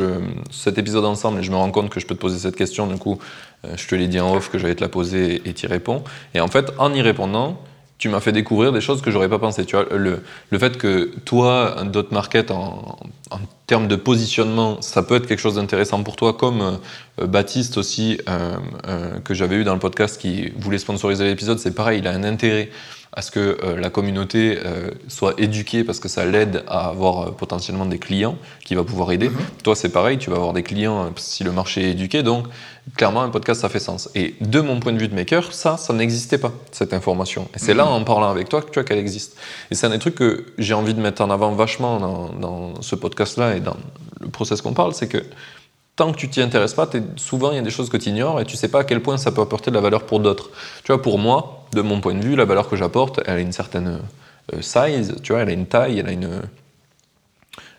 [0.49, 2.87] cet épisode ensemble et je me rends compte que je peux te poser cette question.
[2.87, 3.19] Du coup,
[3.65, 5.67] euh, je te l'ai dit en off que j'allais te la poser et tu y
[5.67, 6.05] réponds.
[6.33, 7.61] Et en fait, en y répondant,
[7.97, 9.65] tu m'as fait découvrir des choses que j'aurais pas pensé.
[9.65, 12.97] Tu vois, le, le fait que toi, dot market en,
[13.31, 16.79] en, termes de positionnement, ça peut être quelque chose d'intéressant pour toi, comme
[17.19, 21.57] euh, Baptiste aussi, euh, euh, que j'avais eu dans le podcast qui voulait sponsoriser l'épisode,
[21.57, 22.69] c'est pareil, il a un intérêt
[23.15, 27.21] à ce que euh, la communauté euh, soit éduquée parce que ça l'aide à avoir
[27.21, 29.29] euh, potentiellement des clients qui va pouvoir aider.
[29.29, 29.37] Mhm.
[29.63, 32.23] Toi, c'est pareil, tu vas avoir des clients si le marché est éduqué.
[32.23, 32.47] Donc,
[32.97, 34.09] clairement, un podcast, ça fait sens.
[34.15, 37.47] Et de mon point de vue de maker, ça, ça n'existait pas, cette information.
[37.55, 37.91] Et c'est là, mhm.
[37.91, 39.37] en parlant avec toi, que tu vois qu'elle existe.
[39.71, 42.81] Et c'est un des trucs que j'ai envie de mettre en avant vachement dans, dans
[42.81, 43.77] ce podcast-là et dans
[44.19, 45.23] le process qu'on parle, c'est que
[45.95, 48.41] tant que tu t'y intéresses pas, souvent il y a des choses que tu ignores
[48.41, 50.49] et tu sais pas à quel point ça peut apporter de la valeur pour d'autres.
[50.83, 53.39] Tu vois, pour moi, de mon point de vue, la valeur que j'apporte, elle a
[53.39, 53.99] une certaine
[54.53, 56.41] euh, size, tu vois, elle a une taille, elle a une,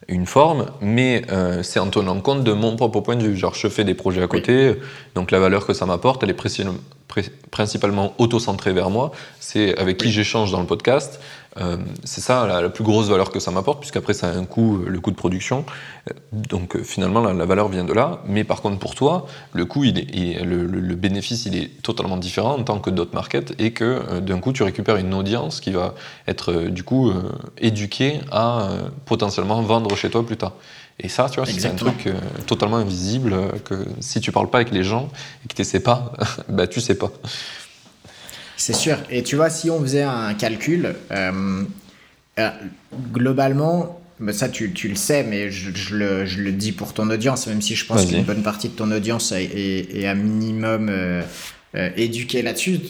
[0.09, 3.37] une forme, mais euh, c'est en tenant compte de mon propre point de vue.
[3.37, 4.77] Genre, je fais des projets à côté,
[5.15, 9.13] donc la valeur que ça m'apporte, elle est principalement auto-centrée vers moi.
[9.41, 11.21] C'est avec qui j'échange dans le podcast.
[11.59, 14.79] Euh, c'est ça la, plus grosse valeur que ça m'apporte, puisqu'après ça a un coût,
[14.79, 15.65] euh, le coût de production.
[16.11, 18.21] Euh, donc finalement la, valeur vient de là.
[18.27, 22.59] Mais par contre pour toi, le coût, il est, le, bénéfice, il est totalement différent
[22.59, 25.95] en tant que dot market et que d'un coup tu récupères une audience qui va
[26.27, 27.13] être du coup
[27.59, 28.69] éduquée à
[29.05, 30.53] potentiellement vendre chez toi plus tard.
[30.99, 32.09] Et ça, tu vois, c'est un truc
[32.47, 35.11] totalement invisible que si tu parles pas avec les gens
[35.45, 36.13] et que tu sais pas,
[36.49, 37.11] bah tu sais pas.
[38.57, 38.99] C'est sûr.
[39.11, 41.63] Et tu vois, si on faisait un calcul, euh,
[42.39, 42.51] euh,
[43.13, 46.95] globalement, bah, ça tu, tu, le sais, mais je, je, le, je, le, dis pour
[46.95, 50.15] ton audience, même si je pense qu'une bonne partie de ton audience est, est, à
[50.15, 51.23] minimum euh,
[51.97, 52.81] éduquée là-dessus.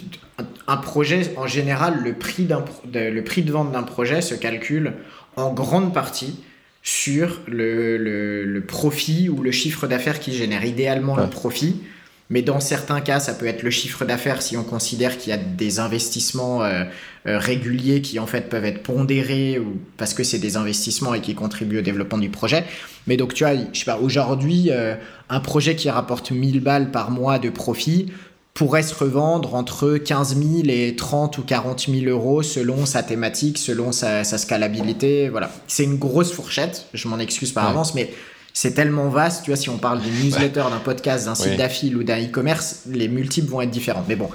[0.69, 4.93] Un projet, en général, le prix, de, le prix de vente d'un projet se calcule
[5.35, 6.41] en grande partie
[6.83, 10.65] sur le, le, le profit ou le chiffre d'affaires qui génère.
[10.65, 11.81] Idéalement, le profit
[12.29, 15.33] mais dans certains cas, ça peut être le chiffre d'affaires si on considère qu'il y
[15.33, 16.85] a des investissements euh,
[17.27, 21.21] euh, réguliers qui en fait peuvent être pondérés ou parce que c'est des investissements et
[21.21, 22.65] qui contribuent au développement du projet.
[23.07, 24.97] Mais donc tu vois, je sais pas, aujourd'hui, euh,
[25.29, 28.13] un projet qui rapporte 1000 balles par mois de profit
[28.55, 33.59] pourrait se revendre entre 15 000 et 30 ou 40 000 euros selon sa thématique,
[33.59, 35.29] selon sa, sa scalabilité.
[35.29, 36.87] Voilà, c'est une grosse fourchette.
[36.95, 38.11] Je m'en excuse par avance, mais
[38.57, 41.95] c'est tellement vaste, tu vois, si on parle d'une newsletter, d'un podcast, d'un site d'affil
[41.95, 44.03] ou d'un e-commerce, les multiples vont être différents.
[44.09, 44.31] Mais bon,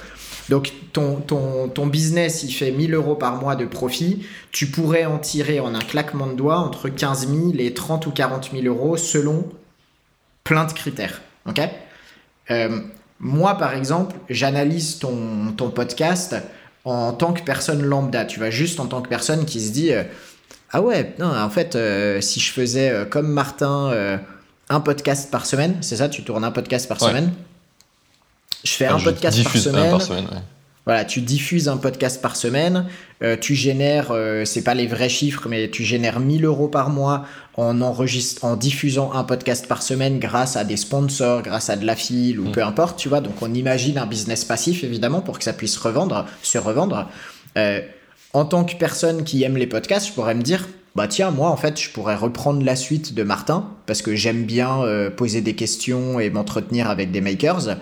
[0.48, 5.06] donc ton, ton, ton business, il fait 1000 euros par mois de profit, tu pourrais
[5.06, 8.64] en tirer en un claquement de doigts entre 15 000 et 30 ou 40 000
[8.64, 9.44] euros selon
[10.44, 11.20] plein de critères.
[11.46, 11.60] Ok?
[12.52, 12.78] Euh,
[13.18, 16.36] moi, par exemple, j'analyse ton, ton podcast
[16.84, 19.92] en tant que personne lambda, tu vois, juste en tant que personne qui se dit...
[19.92, 20.04] Euh,
[20.72, 24.16] ah ouais, non, en fait, euh, si je faisais euh, comme Martin, euh,
[24.68, 27.32] un podcast par semaine, c'est ça, tu tournes un podcast par semaine?
[28.64, 29.90] Je fais un je podcast par diffuse un semaine.
[29.90, 30.24] par semaine.
[30.24, 30.38] ouais.
[30.84, 32.86] Voilà, tu diffuses un podcast par semaine,
[33.22, 36.90] euh, tu génères, euh, c'est pas les vrais chiffres, mais tu génères 1000 euros par
[36.90, 41.76] mois en, enregistre, en diffusant un podcast par semaine grâce à des sponsors, grâce à
[41.76, 42.52] de la file ou Mm.
[42.52, 43.20] peu importe, tu vois.
[43.20, 47.08] Donc on imagine un business passif évidemment pour que ça puisse revendre, se revendre.
[48.32, 50.66] En tant que personne qui aime les podcasts, je pourrais me dire,
[50.96, 54.44] bah tiens, moi en fait, je pourrais reprendre la suite de Martin parce que j'aime
[54.44, 57.76] bien euh, poser des questions et m'entretenir avec des makers.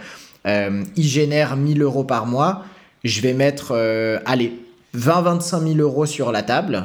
[0.46, 2.64] Euh, il génère 1000 euros par mois.
[3.04, 4.52] Je vais mettre, euh, allez,
[4.96, 6.84] 20-25 000 euros sur la table,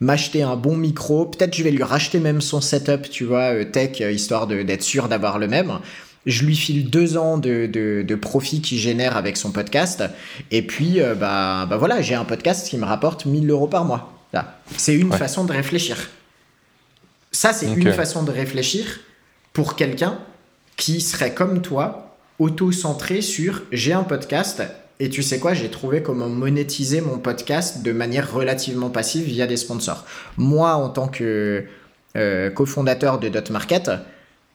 [0.00, 1.26] m'acheter un bon micro.
[1.26, 5.08] Peut-être je vais lui racheter même son setup, tu vois, euh, tech, histoire d'être sûr
[5.08, 5.78] d'avoir le même.
[6.26, 10.02] Je lui file deux ans de, de, de profit qu'il génère avec son podcast.
[10.50, 13.84] Et puis, euh, bah, bah voilà, j'ai un podcast qui me rapporte 1000 euros par
[13.84, 14.12] mois.
[14.32, 14.58] Là.
[14.76, 15.18] C'est une Ouais.
[15.18, 15.96] façon de réfléchir.
[17.30, 18.84] Ça, c'est une façon de réfléchir
[19.52, 20.18] pour quelqu'un
[20.76, 24.62] qui serait comme toi, auto-centré sur j'ai un podcast
[25.00, 29.46] et tu sais quoi, j'ai trouvé comment monétiser mon podcast de manière relativement passive via
[29.46, 30.04] des sponsors.
[30.36, 31.64] Moi, en tant que
[32.16, 33.90] euh, cofondateur de Dot Market,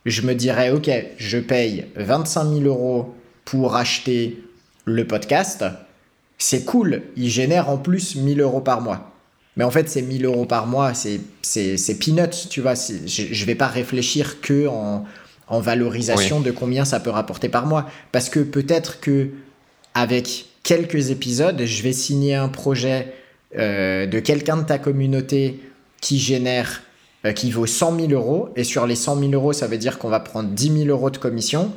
[0.05, 3.13] je me dirais ok, je paye 25 000 euros
[3.45, 4.41] pour acheter
[4.85, 5.65] le podcast.
[6.37, 9.11] C'est cool, il génère en plus 1000 euros par mois.
[9.57, 12.75] Mais en fait, ces 1000 euros par mois, c'est, c'est, c'est peanuts, tu vois.
[12.75, 15.03] c'est- Je, je vais pas réfléchir que en,
[15.47, 17.89] en valorisation de combien ça peut rapporter par mois.
[18.13, 19.29] Parce que peut-être que
[19.93, 23.13] avec quelques épisodes, je vais signer un projet
[23.57, 25.59] euh, de quelqu'un de ta communauté
[25.99, 26.83] qui génère,
[27.25, 28.49] euh, qui vaut 100 000 euros.
[28.55, 31.09] Et sur les 100 000 euros, ça veut dire qu'on va prendre 10 000 euros
[31.09, 31.71] de commission.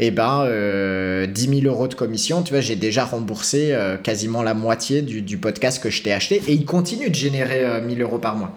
[0.00, 4.42] Et ben, euh, 10 000 euros de commission, tu vois, j'ai déjà remboursé euh, quasiment
[4.42, 6.40] la moitié du, du podcast que je t'ai acheté.
[6.46, 8.52] Et il continue de générer euh, 1000 euros par mois.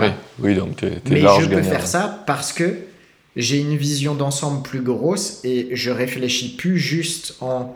[0.00, 0.08] Oui,
[0.40, 1.70] oui, donc t'es t'es Mais large je peux gagnant.
[1.70, 2.76] faire ça parce que
[3.36, 7.74] j'ai une vision d'ensemble plus grosse et je réfléchis plus juste en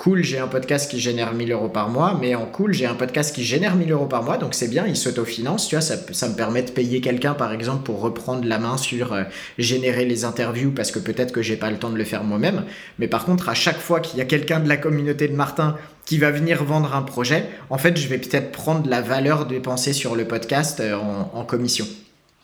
[0.00, 2.94] cool, j'ai un podcast qui génère 1000 euros par mois, mais en cool, j'ai un
[2.94, 5.96] podcast qui génère 1000 euros par mois, donc c'est bien, il s'autofinance, tu vois, ça,
[6.12, 9.24] ça me permet de payer quelqu'un par exemple pour reprendre la main sur euh,
[9.58, 12.64] générer les interviews parce que peut-être que j'ai pas le temps de le faire moi-même,
[12.98, 15.76] mais par contre, à chaque fois qu'il y a quelqu'un de la communauté de Martin
[16.06, 19.92] qui va venir vendre un projet, en fait, je vais peut-être prendre la valeur dépensée
[19.92, 21.86] sur le podcast euh, en- en commission.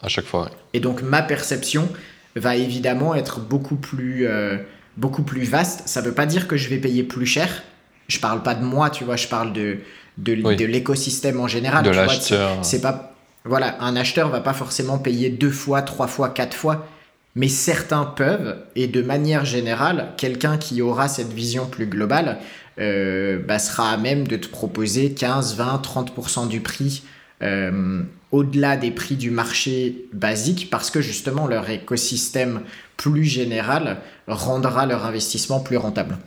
[0.02, 0.50] À chaque fois, ouais.
[0.74, 1.88] Et donc ma perception
[2.36, 4.58] va évidemment être beaucoup plus, euh,
[4.96, 5.82] beaucoup plus vaste.
[5.86, 7.62] Ça ne veut pas dire que je vais payer plus cher.
[8.08, 9.78] Je parle pas de moi, tu vois, je parle de,
[10.18, 10.56] de, l- Oui.
[10.56, 11.84] de l'écosystème en général.
[11.84, 12.58] De l'acheteur.
[12.64, 16.86] C'est pas, voilà, un acheteur va pas forcément payer deux fois, trois fois, quatre fois,
[17.34, 18.56] mais certains peuvent.
[18.76, 22.38] Et de manière générale, quelqu'un qui aura cette vision plus globale
[22.78, 27.02] euh, bah, sera à même de te proposer 15, 20, 30% du prix
[27.42, 32.62] euh, au-delà des prix du marché basique parce que justement leur écosystème
[32.96, 36.18] plus général rendra leur investissement plus rentable.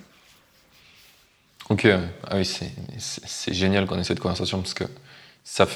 [1.69, 4.85] Ok, ah oui, c'est- génial qu'on ait cette conversation parce que
[5.43, 5.67] ça,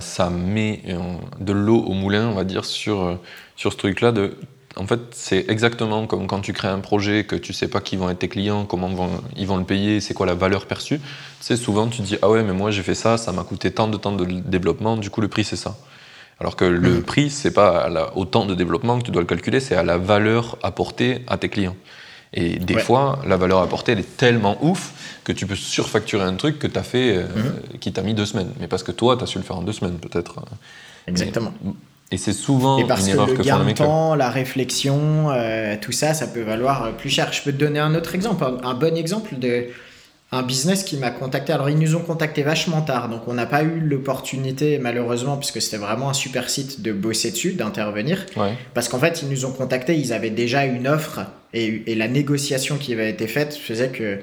[0.00, 0.98] ça met euh,
[1.40, 3.14] de l'eau au moulin, on va dire, sur, euh,
[3.56, 4.12] sur ce truc-là.
[4.12, 4.36] De,
[4.76, 7.96] en fait, c'est exactement comme quand tu crées un projet que tu sais pas qui
[7.96, 10.98] vont être tes clients, comment vont, ils vont le payer, c'est quoi la valeur perçue.
[10.98, 11.04] Tu
[11.40, 13.88] sais, souvent tu dis, ah ouais, mais moi j'ai fait ça, ça m'a coûté tant
[13.88, 15.76] de temps de développement, du coup le prix c'est ça.
[16.38, 19.20] Alors que le prix, c'est pas à la- au temps de développement que tu dois
[19.20, 21.76] le calculer, c'est à la valeur apportée à tes clients.
[22.32, 22.80] Et des Ouais.
[22.80, 24.92] fois, la valeur apportée, elle est tellement ouf
[25.24, 27.26] que tu peux surfacturer un truc que tu as fait, euh,
[27.80, 28.52] qui t'a mis deux semaines.
[28.58, 30.36] Mais parce que toi, tu as su le faire en deux semaines, peut-être.
[31.08, 31.52] Exactement.
[32.12, 35.92] Et c'est souvent Et parce une que le gain de temps, la réflexion, euh, tout
[35.92, 37.32] ça, ça peut valoir euh, plus cher.
[37.32, 39.66] Je peux te donner un autre exemple, un, bon exemple de
[40.32, 41.52] un business qui m'a contacté.
[41.52, 45.62] Alors ils nous ont contacté vachement tard, donc on n'a pas eu l'opportunité malheureusement, puisque
[45.62, 48.26] c'était vraiment un super site de bosser dessus, d'intervenir.
[48.36, 48.54] Ouais.
[48.74, 51.20] Parce qu'en fait, ils nous ont contactés, ils avaient déjà une offre
[51.54, 54.18] et, et la négociation qui avait été faite faisait que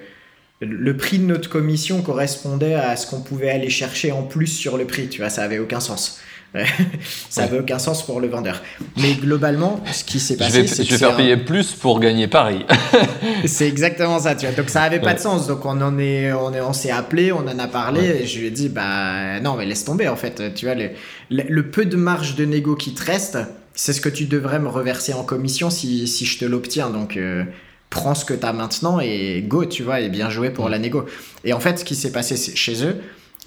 [0.60, 4.78] le prix de notre commission correspondait à ce qu'on pouvait aller chercher en plus sur
[4.78, 5.08] le prix.
[5.08, 6.20] Tu vois, ça avait aucun sens.
[7.30, 7.48] ça Ouais.
[7.48, 8.62] avait aucun sens pour le vendeur.
[8.98, 11.74] Mais globalement, ce qui s'est Je passé, c'est je vais c'est faire un- payer plus
[11.74, 12.66] pour gagner pareil.
[13.46, 14.56] c'est exactement ça, tu vois.
[14.56, 15.48] Donc ça avait pas de sens.
[15.48, 18.24] Donc on en est, on est, on s'est appelé, on en a parlé, Ouais.
[18.24, 20.54] et je lui ai dit, bah non, mais laisse tomber en fait.
[20.56, 20.90] Tu vois, le,
[21.30, 23.38] le, le peu de marge de négo qui te reste,
[23.74, 26.90] c'est ce que tu devrais me reverser en commission si, si je te l'obtiens.
[26.90, 27.44] Donc euh,
[27.90, 30.80] prends ce que tu as maintenant et go, tu vois, et bien joué pour la
[30.80, 31.06] négo.
[31.46, 32.98] Et en fait, ce qui s'est passé chez eux,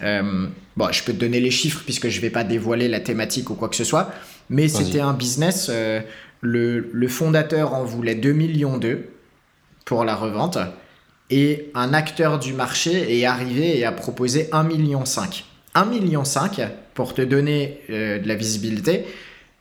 [0.03, 0.47] euh,
[0.77, 3.55] bon, je peux te donner les chiffres puisque je vais pas dévoiler la thématique ou
[3.55, 4.11] quoi que ce soit,
[4.49, 5.69] mais c'était un business.
[5.71, 6.01] euh,
[6.43, 9.11] le, le fondateur en voulait 2 millions d'eux
[9.85, 10.59] pour la revente
[11.31, 15.05] et un acteur du marché est arrivé et a proposé 1,5 million.
[15.05, 16.23] 1,5 million,
[16.95, 19.05] pour te donner euh, de la visibilité,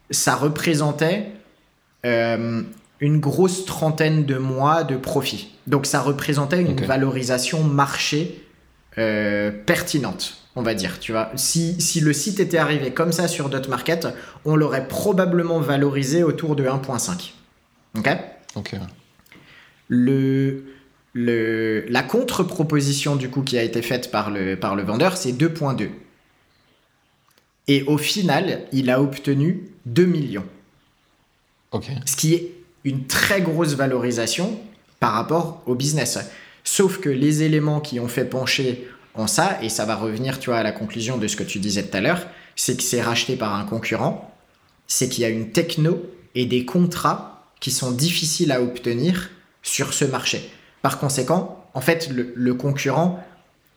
[0.09, 1.27] ça représentait
[2.05, 2.63] euh,
[2.99, 5.49] une grosse trentaine de mois de profit.
[5.67, 8.41] Donc ça représentait une valorisation marché
[8.97, 10.99] euh, pertinente, on va dire.
[10.99, 14.07] Tu vois, si, si, le site était arrivé comme ça sur Dotmarket,
[14.45, 17.31] on l'aurait probablement valorisé autour de 1.5.
[17.97, 18.09] Ok?
[18.55, 18.75] Ok.
[19.87, 20.63] Le,
[21.13, 25.31] le, la contre-proposition du coup qui a été faite par le, par le vendeur, c'est
[25.31, 25.89] 2.2.
[27.67, 30.45] Et au final, il a obtenu 2 millions.
[31.71, 31.85] Ok.
[32.05, 32.51] Ce qui est
[32.83, 34.59] une très grosse valorisation
[34.99, 36.19] par rapport au business.
[36.71, 40.51] Sauf que les éléments qui ont fait pencher en ça, et ça va revenir tu
[40.51, 43.01] vois, à la conclusion de ce que tu disais tout à l'heure, c'est que c'est
[43.01, 44.31] racheté par un concurrent,
[44.85, 45.99] c'est qu'il y a une techno
[46.35, 49.31] et des contrats qui sont difficiles à obtenir
[49.63, 50.47] sur ce marché.
[50.83, 53.19] Par conséquent, en fait, le, concurrent,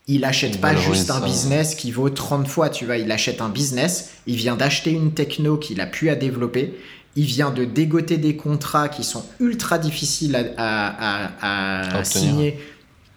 [0.06, 3.48] il achète pas juste un business qui vaut 30 fois, tu vois, il achète un
[3.48, 6.74] business, il vient d'acheter une techno qu'il a pu à développer,
[7.16, 12.58] il vient de dégoter des contrats qui sont ultra difficiles à, signer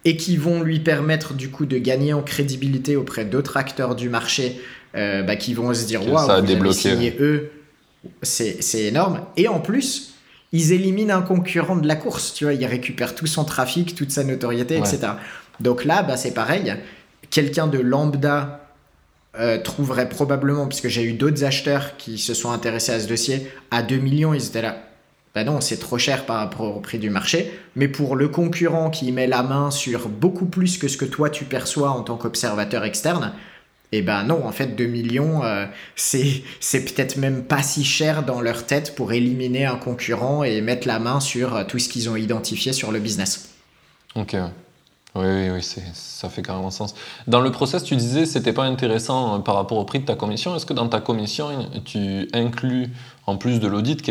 [0.06, 4.08] et qui vont lui permettre du coup de gagner en crédibilité auprès d'autres acteurs du
[4.08, 4.62] marché
[4.96, 7.52] euh, bah, qui vont se dire waouh, vous avez signé eux,
[8.22, 9.22] c'est énorme.
[9.36, 10.14] Et en plus,
[10.52, 14.12] ils éliminent un concurrent de la course, tu vois, ils récupèrent tout son trafic, toute
[14.12, 15.00] sa notoriété, etc.
[15.60, 16.76] Donc là, bah, c'est pareil,
[17.32, 18.62] quelqu'un de lambda
[19.40, 23.52] euh, trouverait probablement, puisque j'ai eu d'autres acheteurs qui se sont intéressés à ce dossier,
[23.72, 24.78] à 2 millions, ils étaient là.
[25.36, 27.60] Ben non, c'est trop cher par rapport au prix du marché.
[27.76, 31.30] Mais pour le concurrent qui met la main sur beaucoup plus que ce que toi
[31.30, 33.34] tu perçois en tant qu'observateur externe,
[33.92, 35.66] eh ben non, en fait, 2 millions, euh,
[35.96, 40.62] c'est, c'est peut-être même pas si cher dans leur tête pour éliminer un concurrent et
[40.62, 43.50] mettre la main sur euh, tout ce qu'ils ont identifié sur le business.
[44.16, 44.36] Ok.
[45.16, 45.64] Oui, oui, oui
[45.94, 46.94] ça fait carrément sens.
[47.28, 50.16] Dans le process, tu disais c'était pas intéressant euh, par rapport au prix de ta
[50.16, 50.56] commission.
[50.56, 52.88] Est-ce que dans ta commission, tu inclus,
[53.28, 54.02] en plus de l'audit,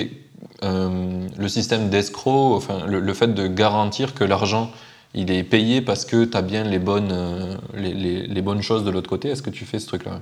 [0.62, 4.70] euh, le système d'escroc, enfin, le, fait de garantir que l'argent
[5.14, 8.90] il est payé parce que tu as bien les bonnes, euh, les, bonnes choses de
[8.90, 10.20] l'autre côté Est-ce que tu fais ce truc-là?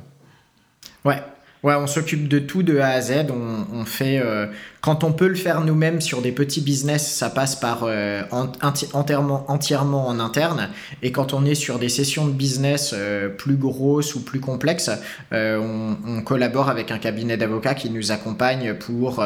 [1.05, 1.23] Ouais,
[1.63, 3.27] Ouais, on s'occupe de tout de A à Z.
[3.31, 4.47] On, on fait, euh,
[4.83, 8.23] quand on peut le faire nous-mêmes sur des petits business, ça passe par euh,
[8.61, 10.69] entièrement, entièrement en interne.
[11.03, 14.91] Et quand on est sur des sessions de business euh, plus grosses ou plus complexes,
[15.33, 19.25] on, on, collabore avec un cabinet d'avocats qui nous accompagne pour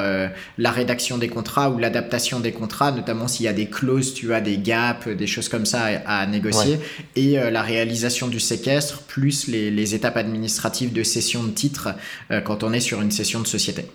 [0.58, 4.32] la rédaction des contrats ou l'adaptation des contrats, notamment s'il y a des clauses, tu
[4.32, 6.78] as des gaps, des choses comme ça à, négocier,
[7.16, 11.88] et la réalisation du séquestre, plus les, les étapes administratives de cession de titres.
[12.30, 13.86] Euh, quand on est sur une session de société.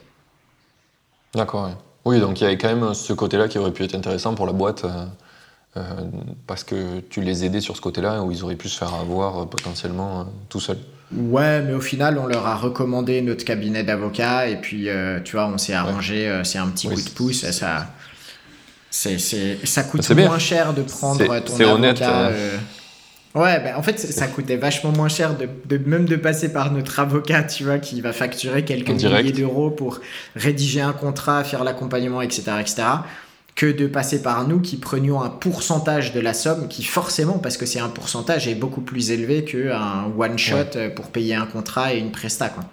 [1.34, 1.72] D'accord.
[2.06, 4.46] Oui, donc il y avait quand même ce côté-là qui aurait pu être intéressant pour
[4.46, 4.86] la boîte.
[4.86, 5.06] Euh,
[5.78, 5.82] euh,
[6.48, 9.48] parce que tu les aidais sur ce côté-là où ils auraient pu se faire avoir
[9.48, 10.80] potentiellement tout seuls.
[11.16, 14.90] Ouais, mais au final, on leur a recommandé notre cabinet d'avocats et puis,
[15.24, 17.50] tu vois, on s'est arrangé, c'est un petit coup de pouce.
[17.52, 17.88] Ça,
[18.90, 19.18] c'est,
[19.66, 21.74] ça coûte moins cher de prendre ton avocat.
[21.74, 22.04] Honnête,
[23.34, 27.00] Ouais, bah, en fait, ça coûtait vachement moins cher de, même de passer par notre
[27.00, 30.00] avocat, tu vois, qui va facturer quelques milliers d'euros pour
[30.36, 32.84] rédiger un contrat, faire l'accompagnement, etc., etc.,
[33.56, 37.58] que de passer par nous qui prenions un pourcentage de la somme qui, forcément, parce
[37.58, 42.00] que c'est un pourcentage, est beaucoup plus élevé qu'un one-shot pour payer un contrat et
[42.00, 42.64] une presta, quoi.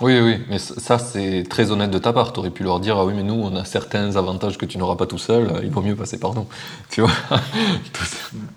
[0.00, 2.32] Oui, oui, mais ça, c'est très honnête de ta part.
[2.32, 4.78] Tu aurais pu leur dire Ah oui, mais nous, on a certains avantages que tu
[4.78, 6.46] n'auras pas tout seul, il vaut mieux passer par nous.
[6.90, 7.10] Tu vois?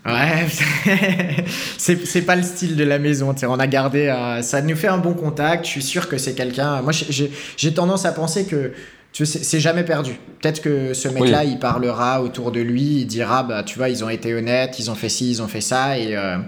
[0.06, 0.46] Ouais,
[1.78, 3.34] c'est pas le style de la maison.
[3.42, 4.06] On a gardé.
[4.06, 5.66] Euh, ça nous fait un bon contact.
[5.66, 6.80] Je suis sûr que c'est quelqu'un.
[6.80, 8.72] Moi, j'ai tendance à penser que
[9.12, 10.18] c'est jamais perdu.
[10.40, 14.02] Peut-être que ce mec-là, il parlera autour de lui, il dira Bah, tu vois, ils
[14.04, 15.98] ont été honnêtes, ils ont fait ci, ils ont fait ça.
[15.98, 16.16] Et.
[16.16, 16.38] Euh,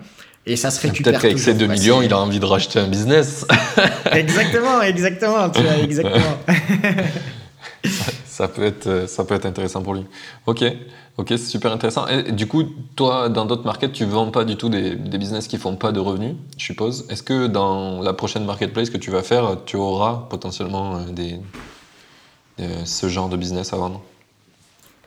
[0.49, 2.89] et ça se récupère Peut-être qu'avec ces 2 millions, il a envie de racheter un
[2.89, 3.47] business.
[4.13, 6.39] exactement, exactement, tu vois, exactement.
[8.27, 10.07] ça, peut être, ça peut être intéressant pour lui.
[10.47, 10.65] Ok,
[11.19, 12.09] ok, c'est super intéressant.
[12.09, 12.65] Et du coup,
[12.97, 15.77] toi, dans d'autres markets, tu ne vends pas du tout des, des business qui font
[15.77, 17.07] pas de revenus, je suppose.
[17.11, 21.41] Est-ce que dans la prochaine marketplace que tu vas faire, tu auras potentiellement euh, des,
[22.61, 24.01] euh, ce genre de business à vendre?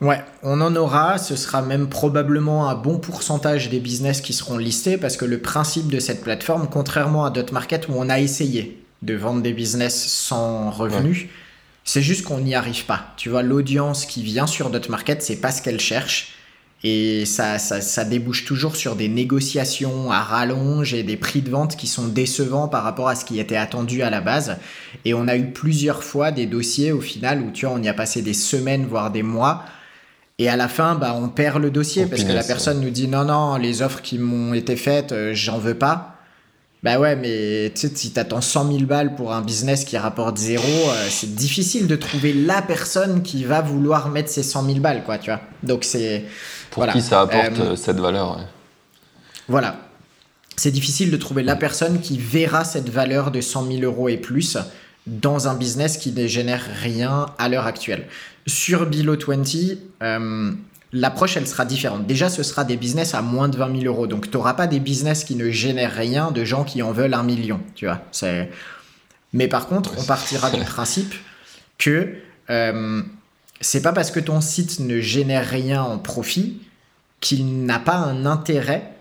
[0.02, 1.20] Ouais, on en aura.
[1.20, 5.39] Ce sera même probablement un bon pourcentage des business qui seront listés parce que le
[5.39, 9.54] principe de cette plateforme, contrairement à d'autres markets où on a essayé de vendre des
[9.54, 11.28] business sans revenus,
[11.84, 13.14] c'est juste qu'on n'y arrive pas.
[13.16, 16.34] Tu vois, l'audience qui vient sur d'autres markets, c'est pas ce qu'elle cherche.
[16.84, 21.52] Et ça, ça, ça, débouche toujours sur des négociations à rallonge et des prix de
[21.52, 24.58] vente qui sont décevants par rapport à ce qui était attendu à la base.
[25.06, 27.88] Et on a eu plusieurs fois des dossiers au final où tu vois, on y
[27.88, 29.64] a passé des semaines, voire des mois
[30.38, 33.07] et à la fin, bah, on perd le dossier parce que la personne nous dit
[33.07, 36.15] non, non, les offres qui m'ont été faites, euh, j'en veux pas.
[36.84, 40.38] Bah ouais, mais tu sais, si t'attends 100 000 balles pour un business qui rapporte
[40.38, 44.79] zéro, euh, c'est difficile de trouver la personne qui va vouloir mettre ces 100 000
[44.79, 45.41] balles, quoi, tu vois.
[45.61, 46.25] Donc c'est.
[46.71, 48.39] Pour qui ça apporte euh, cette valeur
[49.47, 49.75] Voilà.
[50.57, 54.17] C'est difficile de trouver la personne qui verra cette valeur de 100 000 euros et
[54.17, 54.57] plus
[55.07, 58.07] dans un business qui ne génère rien à l'heure actuelle.
[58.48, 59.44] Sur Below 20,
[60.02, 60.52] euh,
[60.94, 62.08] l'approche, elle sera différente.
[62.08, 64.08] Déjà, ce sera des business à moins de 20 000 euros.
[64.08, 67.14] Donc, tu n'auras pas des business qui ne génèrent rien de gens qui en veulent
[67.14, 68.02] un million, tu vois.
[69.34, 71.14] Mais par contre, on partira du principe
[71.78, 72.16] que
[72.50, 73.02] euh,
[73.62, 76.62] c'est pas parce que ton site ne génère rien en profit
[77.20, 78.92] qu'il n'a pas un intérêt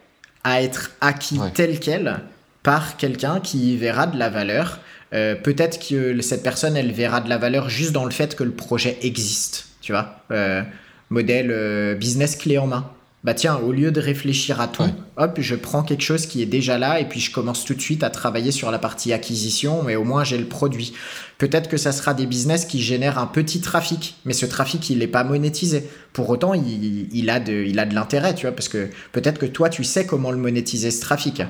[0.44, 2.22] à être acquis tel quel
[2.62, 4.78] par quelqu'un qui verra de la valeur.
[5.12, 8.44] Euh, peut-être que cette personne, elle verra de la valeur juste dans le fait que
[8.44, 10.22] le projet existe, tu vois.
[10.30, 10.62] Euh,
[11.10, 12.90] modèle euh, business clé en main.
[13.22, 14.82] Bah tiens, au lieu de réfléchir à tout,
[15.18, 17.80] hop, je prends quelque chose qui est déjà là et puis je commence tout de
[17.80, 20.94] suite à travailler sur la partie acquisition, mais au moins j'ai le produit.
[21.36, 25.00] Peut-être que ça sera des business qui génèrent un petit trafic, mais ce trafic, il
[25.00, 25.86] n'est pas monétisé.
[26.14, 29.46] Pour autant, il, a de, il a de l'intérêt, tu vois, parce que peut-être que
[29.46, 31.42] toi, tu sais comment le monétiser, ce trafic.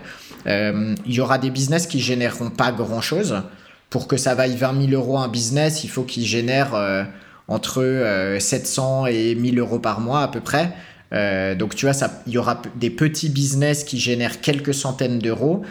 [0.49, 3.43] Euh, il y aura des business qui généreront pas grand-chose.
[3.91, 6.75] Pour que ça vaille 20 000 euros un business, il faut qu'il génère...
[6.75, 7.05] Euh,
[7.51, 10.73] entre 700 euh, et 1000 euros par mois à peu près.
[11.13, 15.63] Euh, donc tu vois, il y aura des petits business qui génèrent quelques centaines d'euros.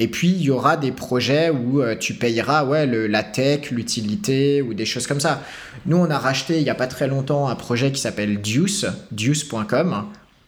[0.00, 4.62] Et puis il y aura des projets où euh, tu payeras ouais, la tech, l'utilité
[4.62, 5.42] ou des choses comme ça.
[5.86, 8.86] Nous, on a racheté il n'y a pas très longtemps un projet qui s'appelle Deuce,
[9.10, 10.04] deuce.com,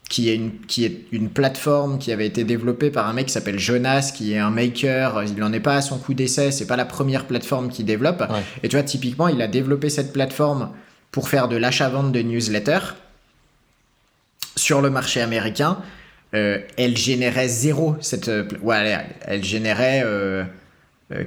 [0.09, 3.33] qui est, une, qui est une plateforme qui avait été développée par un mec qui
[3.33, 5.23] s'appelle Jonas, qui est un maker.
[5.23, 8.23] Il n'en est pas à son coup d'essai, c'est pas la première plateforme qu'il développe.
[8.63, 10.69] Et tu vois, typiquement, il a développé cette plateforme
[11.11, 12.93] pour faire de l'achat-vente de newsletters
[14.61, 15.79] sur le marché américain.
[16.33, 17.97] Euh, elle générait zéro.
[17.99, 18.47] Cette, euh,
[19.25, 20.43] elle générait euh,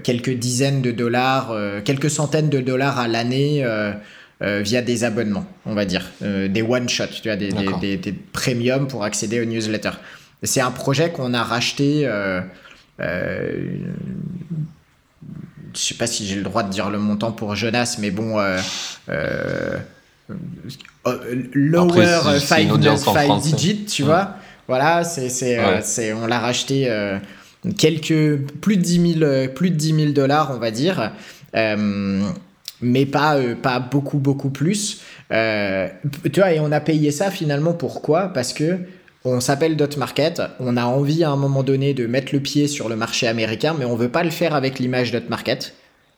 [0.03, 1.55] quelques dizaines de dollars,
[1.85, 3.62] quelques centaines de dollars à l'année
[4.41, 9.05] via des abonnements, on va dire, des one-shots, tu vois, des, des, des, premiums pour
[9.05, 9.99] accéder aux newsletters.
[10.43, 12.09] C'est un projet qu'on a racheté
[15.76, 18.39] je sais pas si j'ai le droit de dire le montant pour Jonas, mais bon,
[21.55, 24.37] lower 5 digits, tu vois.
[24.66, 26.91] Voilà, c'est, c'est, euh, on l'a racheté
[27.77, 31.12] quelques, plus de 10 000, plus de 10 000 dollars, on va dire.
[31.53, 35.03] mais pas, pas beaucoup, beaucoup plus.
[35.31, 38.29] tu vois, et on a payé ça finalement pourquoi?
[38.29, 38.79] Parce que
[39.27, 42.68] on s'appelle Dot Market, on a envie à un moment donné de mettre le pied
[42.68, 45.75] sur le marché américain, mais on veut pas le faire avec l'image Dot Market,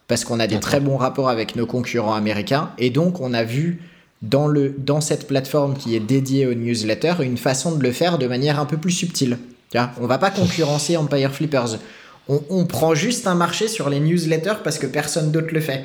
[0.08, 3.44] parce qu'on a des très bons rapports avec nos concurrents américains, et donc on a
[3.44, 3.80] vu
[4.28, 8.18] dans, le, dans cette plateforme qui est dédiée aux newsletters une façon de le faire
[8.18, 9.38] de manière un peu plus subtile.
[10.00, 11.78] On va pas concurrencer Empire Flippers.
[12.28, 15.84] On, on prend juste un marché sur les newsletters parce que personne d'autre le fait.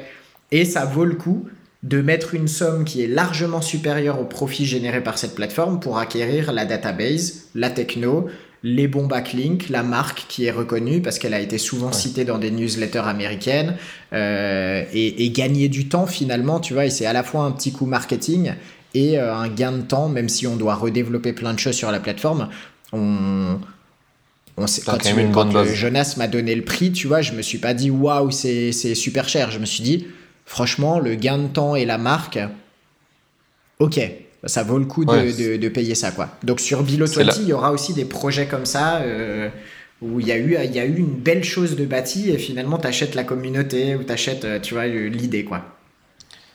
[0.52, 1.48] Et ça vaut le coup
[1.84, 5.98] de mettre une somme qui est largement supérieure au profit généré par cette plateforme pour
[5.98, 8.28] acquérir la database, la techno,
[8.64, 12.38] les bons backlinks, la marque qui est reconnue parce qu'elle a été souvent citée dans
[12.38, 13.76] des newsletters américaines
[14.14, 17.72] euh, et, gagner du temps finalement, tu vois, et c'est à la fois un petit
[17.72, 18.54] coup marketing
[18.94, 21.92] et euh, un gain de temps, même si on doit redévelopper plein de choses sur
[21.92, 22.50] la plateforme.
[22.94, 23.60] On,
[24.58, 24.98] on sait, quand,
[25.32, 28.72] quand Jonas m'a donné le prix, tu vois, je me suis pas dit waouh, c'est
[28.72, 29.50] super cher.
[29.50, 30.08] Je me suis dit
[30.46, 32.38] franchement, le gain de temps et la marque,
[33.80, 34.00] ok,
[34.46, 36.12] ça vaut le coup de, payer ça.
[36.12, 36.30] quoi.
[36.44, 38.98] Donc sur Bilo il y aura aussi des projets comme ça.
[38.98, 39.50] Euh,
[40.02, 42.40] où il y, a eu, il y a eu une belle chose de bâti et
[42.40, 45.44] finalement tu achètes la communauté ou tu achètes euh, tu vois, l'idée.
[45.44, 45.62] quoi.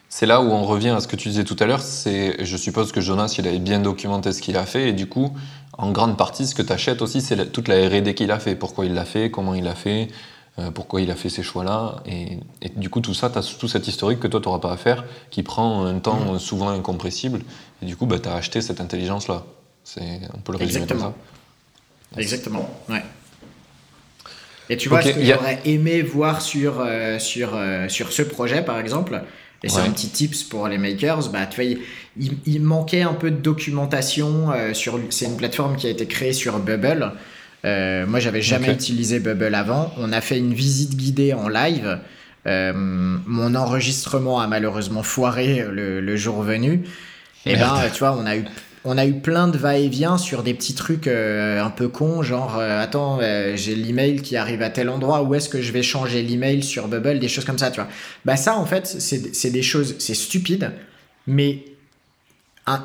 [0.09, 1.81] C'est là où on revient à ce que tu disais tout à l'heure.
[1.81, 5.07] C'est, je suppose que Jonas, il avait bien documenté ce qu'il a fait et du
[5.07, 5.33] coup,
[5.77, 8.55] en grande partie, ce que tu achètes aussi, c'est toute la R&D qu'il a fait.
[8.55, 10.07] Pourquoi il l'a fait, comment il l'a fait,
[10.59, 12.01] euh, pourquoi il a fait ces choix-là.
[12.05, 12.39] Et,
[12.75, 14.77] du coup, tout ça, tu as tout cet historique que toi, tu n'auras pas à
[14.77, 16.39] faire, qui prend un temps mm.
[16.39, 17.41] souvent incompressible.
[17.81, 19.45] Et du coup, bah, tu as acheté cette intelligence-là.
[20.33, 21.01] On peut le résumer Exactement.
[21.03, 21.13] comme
[22.13, 22.21] ça.
[22.21, 23.03] Exactement, ouais.
[24.69, 28.63] Et tu vois, ce que j'aurais aimé voir sur, euh, sur, euh, sur ce projet,
[28.63, 29.21] par exemple,
[29.63, 31.79] et c'est un petit tips pour les makers, bah, tu vois,
[32.17, 34.51] il, il manquait un peu de documentation.
[34.73, 37.13] sur, c'est une plateforme qui a été créée sur Bubble.
[37.65, 39.91] Euh, moi, j'avais jamais utilisé Bubble avant.
[39.97, 41.99] On a fait une visite guidée en live.
[42.45, 46.83] Euh, mon enregistrement a malheureusement foiré le, jour venu.
[47.45, 48.45] Et eh ben, tu vois, on a eu
[48.83, 52.57] on a eu plein de va-et-vient sur des petits trucs euh, un peu cons, genre
[52.57, 53.19] attends,
[53.55, 56.87] j'ai l'email qui arrive à tel endroit, où est-ce que je vais changer l'email sur
[56.87, 57.89] Bubble, des choses comme ça, tu vois.
[58.23, 60.71] Bah ça en fait, c'est des choses, c'est stupide,
[61.25, 61.63] mais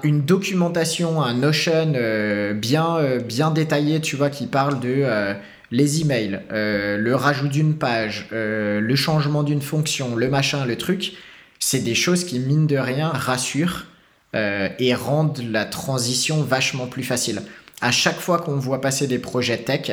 [0.02, 5.34] une documentation, un Notion euh, bien, euh, bien détaillé, tu vois, qui parle de euh,
[5.70, 10.76] les emails, euh, le rajout d'une page, euh, le changement d'une fonction, le machin, le
[10.76, 11.14] truc,
[11.58, 13.86] c'est des choses qui, mine de rien, rassurent
[14.34, 17.42] euh, et rendent la transition vachement plus facile.
[17.80, 19.92] À chaque fois qu'on voit passer des projets tech,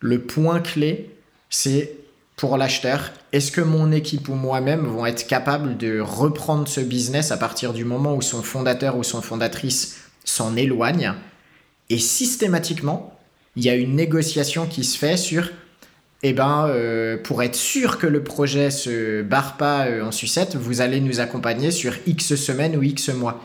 [0.00, 1.10] le point clé,
[1.50, 1.92] c'est
[2.36, 7.32] pour l'acheteur, est-ce que mon équipe ou moi-même vont être capables de reprendre ce business
[7.32, 11.14] à partir du moment où son fondateur ou son fondatrice s'en éloigne?
[11.88, 13.18] Et systématiquement,
[13.56, 15.50] il y a une négociation qui se fait sur,
[16.22, 20.56] eh ben, euh, pour être sûr que le projet se barre pas euh, en sucette,
[20.56, 23.42] vous allez nous accompagner sur X semaines ou X mois.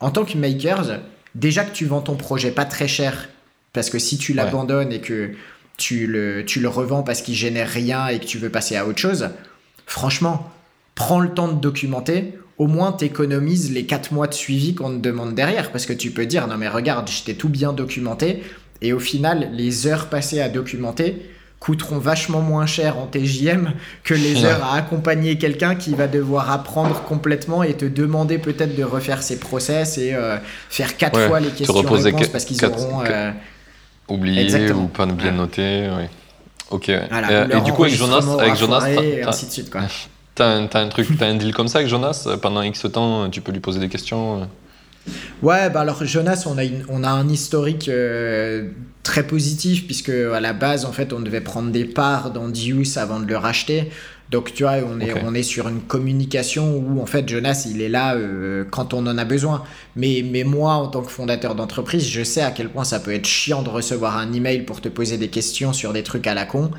[0.00, 1.00] En tant que makers,
[1.34, 3.28] déjà que tu vends ton projet pas très cher,
[3.72, 5.32] parce que si tu l'abandonnes et que
[5.76, 8.86] tu le, tu le revends parce qu'il génère rien et que tu veux passer à
[8.86, 9.30] autre chose,
[9.86, 10.50] franchement,
[10.94, 12.34] prends le temps de documenter.
[12.58, 15.72] Au moins, t'économises les 4 mois de suivi qu'on te demande derrière.
[15.72, 18.42] Parce que tu peux dire, non mais regarde, je t'ai tout bien documenté.
[18.82, 21.22] Et au final, les heures passées à documenter
[21.60, 26.50] coûteront vachement moins cher en TJM que les heures à accompagner quelqu'un qui va devoir
[26.50, 30.38] apprendre complètement et te demander peut-être de refaire ses process et euh,
[30.70, 33.04] faire quatre fois les questions-réponses parce qu'ils auront...
[33.06, 33.30] Euh,
[34.08, 36.04] Oublié ou pas bien noté, oui.
[36.70, 36.88] Ok.
[36.88, 39.82] Euh, et du coup, avec Jonas, avec Jonas, et ainsi de suite, quoi.
[40.34, 43.52] T'as un, truc, as un deal comme ça avec Jonas Pendant X temps, tu peux
[43.52, 44.48] lui poser des questions
[45.42, 48.68] Ouais, bah alors Jonas, on a, on a un historique euh,
[49.02, 52.96] très positif puisque à la base, en fait, on devait prendre des parts dans Dius
[52.96, 53.90] avant de le racheter.
[54.30, 57.82] Donc, tu vois, on est, on est sur une communication où, en fait, Jonas, il
[57.82, 59.64] est là euh, quand on en a besoin.
[59.96, 63.12] Mais, mais moi, en tant que fondateur d'entreprise, je sais à quel point ça peut
[63.12, 66.34] être chiant de recevoir un email pour te poser des questions sur des trucs à
[66.34, 66.70] la con.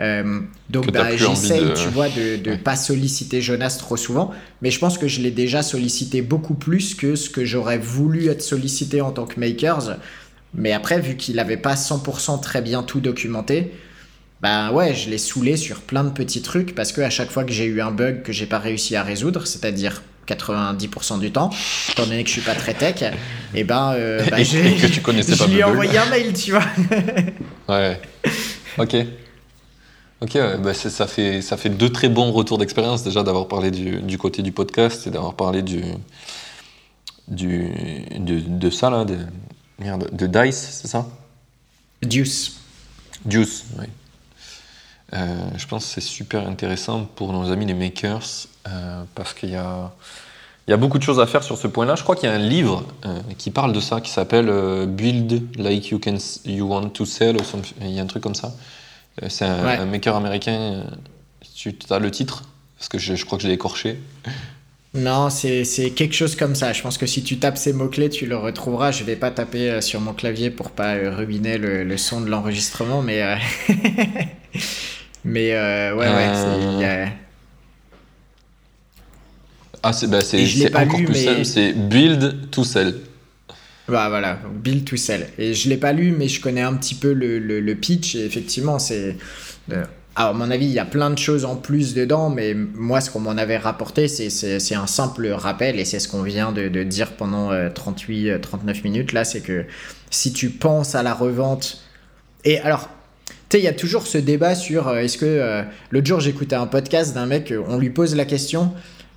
[0.00, 4.30] Euh, donc bah, j'essaye, tu vois, de ne pas solliciter Jonas trop souvent,
[4.62, 8.28] mais je pense que je l'ai déjà sollicité beaucoup plus que ce que j'aurais voulu
[8.28, 9.96] être sollicité en tant que makers.
[10.54, 13.72] Mais après, vu qu'il n'avait pas 100% très bien tout documenté,
[14.40, 17.44] bah ouais, je l'ai saoulé sur plein de petits trucs parce que à chaque fois
[17.44, 21.50] que j'ai eu un bug que j'ai pas réussi à résoudre, c'est-à-dire 90% du temps,
[21.90, 23.10] étant donné que je suis pas très tech, et
[23.54, 26.52] eh ben, euh, bah, que tu connaissais pas je lui ai envoyé un mail, tu
[26.52, 26.64] vois.
[27.68, 28.00] ouais.
[28.78, 28.96] Ok.
[30.20, 34.02] Ok, bah ça, fait, ça fait deux très bons retours d'expérience déjà d'avoir parlé du,
[34.02, 35.80] du, côté du podcast et d'avoir parlé du,
[37.28, 37.68] du,
[38.18, 39.16] de, de ça là, de,
[39.78, 41.06] merde, de Dice, c'est ça?
[42.02, 42.58] Deuce.
[43.24, 43.86] Deuce, oui.
[45.14, 49.50] Euh, je pense que c'est super intéressant pour nos amis les makers euh, parce qu'il
[49.50, 49.90] y a,
[50.66, 51.94] il y a beaucoup de choses à faire sur ce point-là.
[51.94, 55.56] Je crois qu'il y a un livre euh, qui parle de ça qui s'appelle Build
[55.58, 57.38] Like You, can, you Want to Sell.
[57.80, 58.54] Il y a un truc comme ça.
[59.28, 60.84] C'est un, maker américain.
[61.56, 62.44] Tu as le titre?
[62.78, 64.00] Parce que je, je crois que j'ai écorché.
[64.94, 65.64] Non, c'est
[65.94, 66.72] quelque chose comme ça.
[66.72, 68.90] Je pense que si tu tapes ces mots-clés, tu le retrouveras.
[68.90, 73.02] Je vais pas taper sur mon clavier pour pas ruiner le, le son de l'enregistrement,
[73.02, 73.22] mais
[75.24, 76.84] Mais euh, ouais, ouais, c'est.
[76.86, 77.06] Euh,
[79.82, 80.18] ah, c'est bah,
[80.80, 82.94] encore plus simple, c'est Build to Sell.
[83.88, 85.28] Bah voilà, Build to Sell.
[85.38, 88.14] Et je l'ai pas lu, mais je connais un petit peu le, le, pitch.
[88.14, 89.16] Et effectivement, c'est.
[90.18, 92.54] Euh, alors, à mon avis, il y a plein de choses en plus dedans, mais
[92.54, 96.52] moi, ce qu'on m'en avait rapporté, c'est un simple rappel, et c'est ce qu'on vient
[96.52, 99.64] de, dire pendant 38-39 minutes, là, c'est que
[100.10, 101.82] si tu penses à la revente,
[102.44, 102.88] et alors,
[103.48, 105.26] tu sais, il y a toujours ce débat sur euh, est-ce que.
[105.26, 108.72] Euh, l'autre jour, j'écoutais un podcast d'un mec, euh, on lui pose la question.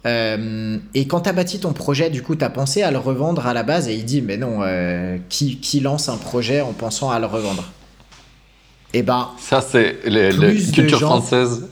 [0.05, 3.63] et quand t'as bâti ton projet, du coup, t'as pensé à le revendre à la
[3.63, 4.61] base et il dit Mais non,
[5.29, 7.71] qui, qui, lance un projet en pensant à le revendre?
[8.93, 9.29] Eh ben.
[9.39, 10.31] Ça, c'est les,
[10.71, 11.67] culture française.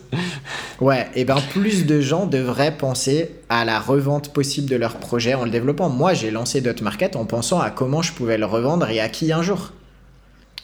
[0.82, 4.96] ouais, et eh ben plus de gens devraient penser à la revente possible de leur
[4.96, 5.90] projet en le développant.
[5.90, 9.10] Moi, j'ai lancé Dot Market en pensant à comment je pouvais le revendre et à
[9.10, 9.72] qui un jour.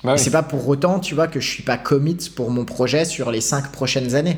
[0.03, 3.05] Bah c'est pas pour autant, tu vois, que je suis pas commit pour mon projet
[3.05, 4.37] sur les cinq prochaines années.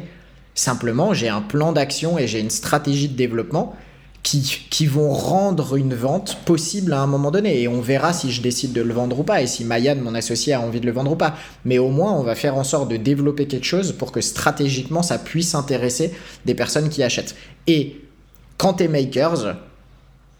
[0.55, 3.75] Simplement, j'ai un plan d'action et j'ai une stratégie de développement
[4.69, 7.61] qui, vont rendre une vente possible à un moment donné.
[7.61, 10.15] Et on verra si je décide de le vendre ou pas, et si Mayan, mon
[10.15, 11.35] associé, a envie de le vendre ou pas.
[11.63, 15.01] Mais au moins, on va faire en sorte de développer quelque chose pour que stratégiquement,
[15.01, 16.11] ça puisse intéresser
[16.45, 17.35] des personnes qui achètent.
[17.67, 18.01] Et
[18.57, 19.55] quand t'es makers,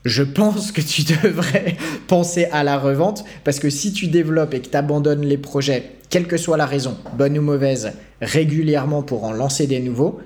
[0.04, 1.78] je pense que tu devrais
[2.08, 5.92] penser à la revente parce que si tu développes et que tu abandonnes les projets,
[6.10, 10.20] quelle que soit la raison, bonne ou mauvaise, régulièrement pour en lancer des nouveaux,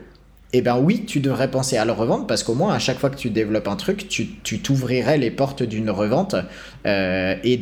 [0.54, 3.10] eh bien oui, tu devrais penser à le revendre parce qu'au moins à chaque fois
[3.10, 6.36] que tu développes un truc, tu t'ouvrirais les portes d'une revente
[6.86, 7.58] euh, et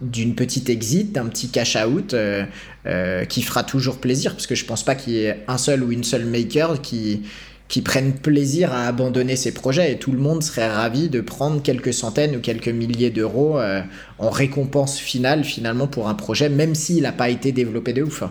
[0.00, 2.44] d'une petite exit, d'un petit cash out euh,
[2.86, 5.84] euh, qui fera toujours plaisir parce que je pense pas qu'il y ait un seul
[5.84, 7.22] ou une seule maker qui,
[7.68, 11.62] qui prennent plaisir à abandonner ces projets et tout le monde serait ravi de prendre
[11.62, 13.60] quelques centaines ou quelques milliers d'euros
[14.18, 18.24] en récompense finale finalement pour un projet même s'il n'a pas été développé de ouf.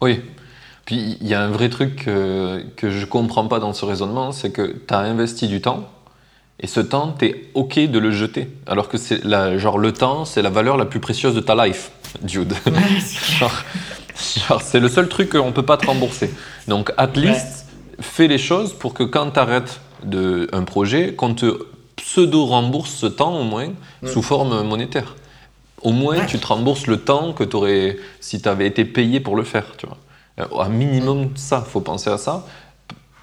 [0.00, 0.20] Oui.
[0.86, 4.32] Puis il y a un vrai truc que, que je comprends pas dans ce raisonnement,
[4.32, 5.84] c'est que tu as investi du temps,
[6.60, 8.48] et ce temps, tu es OK de le jeter.
[8.66, 11.54] Alors que c'est la, genre le temps, c'est la valeur la plus précieuse de ta
[11.66, 11.90] life,
[12.24, 12.54] Jude.
[13.38, 16.32] genre, c'est le seul truc qu'on peut pas te rembourser.
[16.68, 17.66] Donc, at least,
[18.00, 21.58] fais les choses pour que quand tu arrêtes de, un projet, qu'on te
[21.96, 23.68] pseudo-rembourse ce temps au moins
[24.02, 24.08] Mm.
[24.08, 25.16] sous forme monétaire.
[25.82, 26.26] Au moins, Ouais.
[26.26, 29.42] tu te rembourses le temps que tu aurais si tu avais été payé pour le
[29.44, 29.64] faire.
[29.78, 29.96] Tu vois.
[30.38, 32.46] Euh, Un minimum ça, faut penser à ça.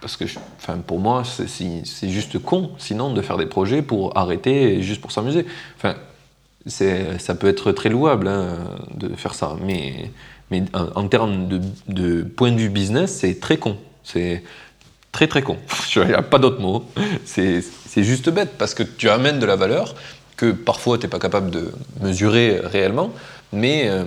[0.01, 0.25] Parce que,
[0.57, 5.11] enfin, pour moi, c'est- juste con, sinon, de faire des projets pour arrêter juste pour
[5.13, 5.45] s'amuser.
[5.77, 5.95] Enfin,
[6.65, 8.57] ça peut être très louable hein,
[8.95, 10.11] de faire ça, mais,
[10.51, 11.47] mais en, termes
[11.87, 13.77] de, point de vue business, c'est très con.
[14.03, 14.43] C'est
[15.13, 15.57] très très con.
[15.95, 16.83] Il n'y a pas d'autre mot.
[17.25, 19.93] C'est c'est juste bête parce que tu amènes de la valeur
[20.35, 23.11] que parfois tu n'es pas capable de mesurer réellement,
[23.51, 24.03] mais, euh,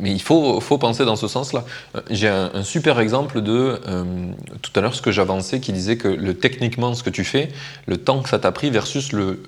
[0.00, 1.64] mais il faut, faut penser dans ce sens-là.
[1.94, 4.04] Euh, J'ai un, super exemple de euh,
[4.62, 7.48] tout à l'heure ce que j'avançais qui disait que le, techniquement ce que tu fais,
[7.86, 9.40] le temps que ça t'a pris versus le,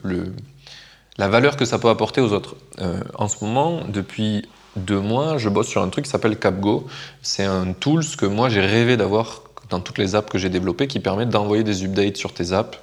[1.18, 2.56] la valeur que ça peut apporter aux autres.
[2.80, 6.86] Euh, en ce moment, depuis deux mois, je bosse sur un truc qui s'appelle CapGo.
[7.22, 10.86] C'est un tool que moi j'ai rêvé d'avoir dans toutes les apps que j'ai développées
[10.88, 12.78] qui permettent d'envoyer des updates sur tes apps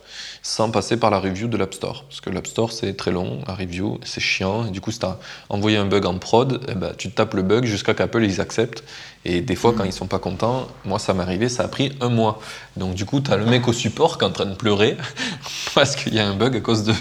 [0.48, 2.06] sans passer par la review de l'App Store.
[2.08, 5.00] Parce que l'App Store c'est très long, la review c'est chiant, et du coup si
[5.00, 5.20] tu as
[5.50, 8.86] envoyé un bug en prod, eh ben, tu tapes le bug jusqu'à qu'Apple ils acceptent.
[9.26, 11.92] Et des fois quand ils sont pas contents, moi ça m'est arrivé, ça a pris
[12.00, 12.40] un mois.
[12.78, 14.96] Donc du coup tu as le mec au support qui est en train de pleurer
[15.76, 16.94] parce qu'il y a un bug à cause de,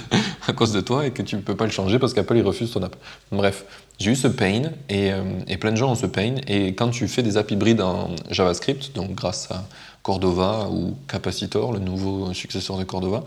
[0.49, 2.43] à cause de toi et que tu ne peux pas le changer parce qu'Apple il
[2.43, 2.97] refuse ton app.
[3.31, 3.65] Bref,
[4.01, 6.35] j'ai eu ce pain et, euh, et plein de gens ont ce pain.
[6.49, 9.63] Et quand tu fais des apps hybrides en JavaScript, donc grâce à
[10.07, 13.25] Cordova ou Capacitor, le nouveau successeur de Cordova,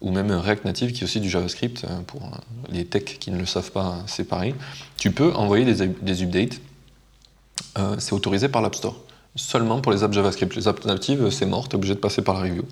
[0.00, 2.36] ou même React Native qui est aussi du JavaScript, euh, pour euh,
[2.70, 4.54] les techs qui ne le savent pas, c'est pareil,
[4.96, 6.60] tu peux envoyer des, des updates.
[7.78, 8.96] Euh, c'est autorisé par l'App Store.
[9.34, 10.54] Seulement pour les apps JavaScript.
[10.54, 12.64] Les apps natives, c'est mort, tu es obligé de passer par la review.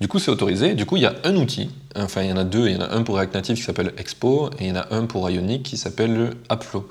[0.00, 0.74] Du coup, c'est autorisé.
[0.74, 2.66] Du coup, il y a un outil, enfin, il y en a deux.
[2.66, 4.76] Il y en a un pour React Native qui s'appelle Expo, et il y en
[4.76, 6.88] a un pour Ionic qui s'appelle le AppFlow.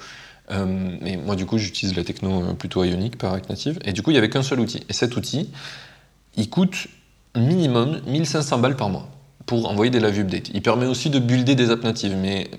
[0.52, 3.80] Euh, et moi, du coup, j'utilise la techno euh, plutôt Ionic par React Native.
[3.84, 4.82] Et du coup, il n'y avait qu'un seul outil.
[4.90, 5.50] Et cet outil,
[6.38, 6.88] il coûte
[7.36, 9.08] minimum 1500 balles par mois
[9.46, 10.50] pour envoyer des live updates.
[10.54, 12.50] Il permet aussi de builder des apps natives, mais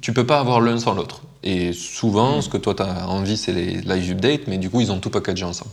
[0.00, 1.22] tu peux pas avoir l'un sans l'autre.
[1.42, 4.80] Et souvent, ce que toi, tu as envie, c'est les live updates, mais du coup,
[4.80, 5.70] ils ont tout packagé ensemble.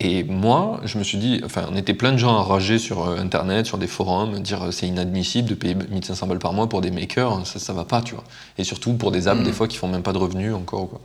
[0.00, 3.18] Et moi, je me suis dit, enfin, on était plein de gens enragés sur euh,
[3.18, 6.80] Internet, sur des forums, dire euh, c'est inadmissible de payer 1500 balles par mois pour
[6.80, 8.22] des makers, ça, ça va pas, tu vois.
[8.58, 9.44] Et surtout pour des apps, Mm.
[9.44, 11.00] des fois, qui font même pas de revenus encore, quoi.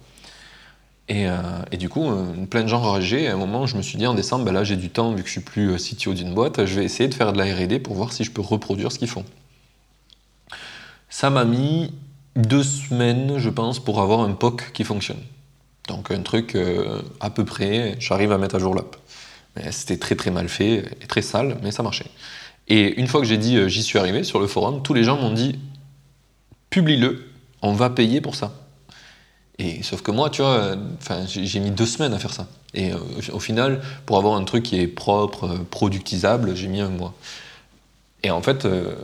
[1.10, 1.34] Et, euh,
[1.72, 3.00] et du coup, euh, plein de gens.
[3.00, 5.14] Et à un moment, je me suis dit, en décembre, bah là, j'ai du temps,
[5.14, 7.38] vu que je suis plus euh, CTO d'une boîte, je vais essayer de faire de
[7.38, 9.26] la R&D pour voir si je peux reproduire ce qu'ils font.
[11.10, 11.94] Ça m'a mis
[12.36, 15.22] deux semaines, je pense, pour avoir un POC qui fonctionne.
[15.90, 16.58] Donc un truc
[17.20, 18.96] à peu près, j'arrive à mettre à jour l'app.
[19.70, 22.10] C'était très très mal fait et très sale, mais ça marchait.
[22.70, 25.18] Et une fois que j'ai dit j'y suis arrivé sur le forum, tous les gens
[25.18, 25.60] m'ont dit
[26.72, 27.30] publie-le,
[27.62, 28.63] on va payer pour ça.
[29.60, 30.76] Et sauf que moi, tu vois,
[31.28, 32.48] j'ai mis deux semaines à faire ça.
[32.74, 32.98] Et euh,
[33.32, 37.14] au final, pour avoir un truc qui est propre, euh, productisable, j'ai mis un mois.
[38.24, 38.96] Et en fait, euh,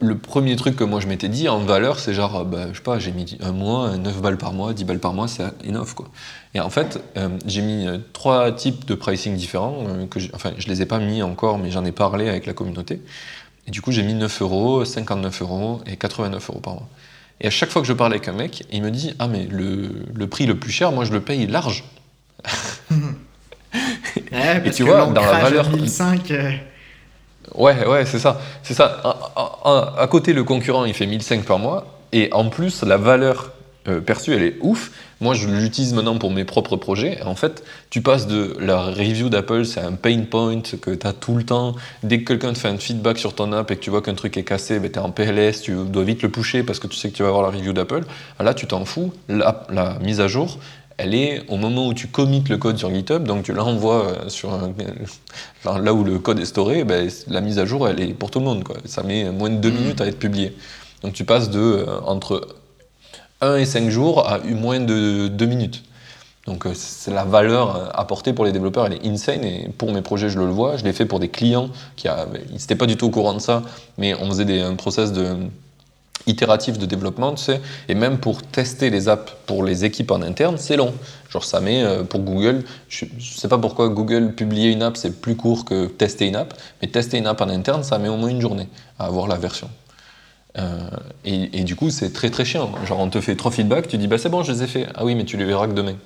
[0.00, 2.82] le premier truc que moi je m'étais dit en valeur, c'est genre, bah, je sais
[2.84, 5.94] pas, j'ai mis un mois, 9 balles par mois, 10 balles par mois, c'est enough
[5.96, 6.08] quoi.
[6.54, 7.02] Et en fait,
[7.46, 11.58] j'ai mis trois types de pricing différents, que enfin, je les ai pas mis encore,
[11.58, 13.02] mais j'en ai parlé avec la communauté.
[13.66, 16.88] Et du coup, j'ai mis 9 euros, 59 euros et 89 euros par mois.
[17.40, 19.46] Et à chaque fois que je parle avec un mec, il me dit Ah, mais
[19.50, 21.84] le, le prix le plus cher, moi je le paye large.
[24.32, 26.52] Ouais, parce tu vois, dans la valeur- 1005, euh,
[27.54, 28.40] Ouais, ouais, c'est ça.
[28.62, 29.00] C'est ça.
[29.04, 31.98] À, à- à- à côté, le concurrent, il fait 1005 par mois.
[32.12, 33.52] Et en plus, la valeur
[33.88, 34.90] euh, perçue, elle est ouf.
[35.20, 37.18] Moi, je l'utilise maintenant pour mes propres projets.
[37.18, 41.06] Et en fait, tu passes de la review d'Apple, c'est un pain point que tu
[41.06, 41.74] as tout le temps.
[42.02, 44.14] Dès que quelqu'un te fait un feedback sur ton app et que tu vois qu'un
[44.14, 46.86] truc est cassé, ben, tu es en PLS, tu dois vite le pusher parce que
[46.86, 48.02] tu sais que tu vas avoir la review d'Apple.
[48.38, 49.12] Là, tu t'en fous.
[49.28, 50.58] La, la mise à jour,
[50.98, 54.28] elle est au moment où tu commits le code sur GitHub, donc tu l'envoies euh,
[54.28, 54.72] sur un-
[55.64, 58.30] enfin, là où le code est storé, ben, la mise à jour, elle est pour
[58.30, 58.64] tout le monde.
[58.64, 58.76] Quoi.
[58.84, 59.76] Ça met moins de deux Mhm.
[59.80, 60.56] minutes à être publié.
[61.02, 62.48] Donc tu passes de euh, entre
[63.40, 65.84] 1 et 5 jours à moins de 2 minutes.
[66.46, 69.44] Donc euh, c'est la valeur euh, apportée pour les développeurs, elle est insane.
[69.44, 70.76] Et pour mes projets, je le vois.
[70.76, 72.08] Je l'ai fait pour des clients qui
[72.52, 73.62] n'étaient pas du tout au courant de ça,
[73.98, 75.36] mais on faisait des, un process de
[76.26, 80.20] itératif de développement, tu sais, et même pour tester les apps pour les équipes en
[80.20, 80.92] interne, c'est long.
[81.30, 84.96] Genre ça met euh, pour Google, je, je sais pas pourquoi Google publier une app
[84.96, 88.08] c'est plus court que tester une app, mais tester une app en interne ça met
[88.08, 88.68] au moins une journée
[88.98, 89.70] à avoir la version.
[90.58, 90.90] Euh,
[91.24, 92.72] et, et du coup c'est très très chiant.
[92.86, 94.86] Genre on te fait trois feedbacks, tu dis bah c'est bon je les ai fait,
[94.94, 95.96] ah oui mais tu les verras que demain.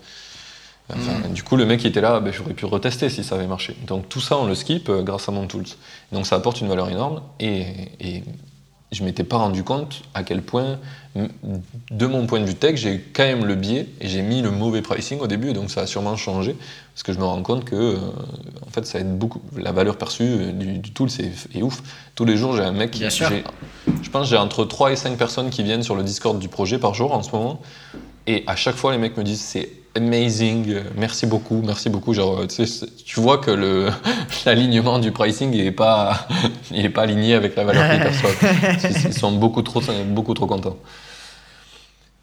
[0.91, 1.33] Mm.
[1.33, 3.77] Du coup, le mec qui était là, ben, j'aurais pu retester si ça avait marché.
[3.87, 5.65] Donc tout ça, on le skip euh, grâce à mon tools.
[6.13, 7.65] Donc ça apporte une valeur énorme et,
[8.01, 8.23] et
[8.93, 10.79] je m'étais pas rendu compte à quel point,
[11.91, 14.51] de mon point de vue tech, j'ai quand même le biais et j'ai mis le
[14.51, 16.55] mauvais pricing au début, donc ça a sûrement changé
[16.95, 17.97] parce que je me rends compte que euh,
[18.67, 19.41] en fait ça aide beaucoup.
[19.57, 21.83] La valeur perçue euh, du, tool c'est est ouf.
[22.15, 22.99] Tous les jours j'ai un mec,
[24.03, 26.79] je pense j'ai entre 3 et 5 personnes qui viennent sur le Discord du projet
[26.79, 27.61] par jour en ce moment
[28.27, 32.15] et à chaque fois les mecs me disent c'est amazing, merci beaucoup, merci beaucoup.
[32.15, 33.89] Genre, tu, sais, tu vois que le,
[34.47, 36.27] l'alignement du pricing n'est pas,
[36.71, 39.05] il est pas aligné avec la valeur qu'ils perçoivent.
[39.07, 40.79] Ils sont beaucoup trop, beaucoup trop contents.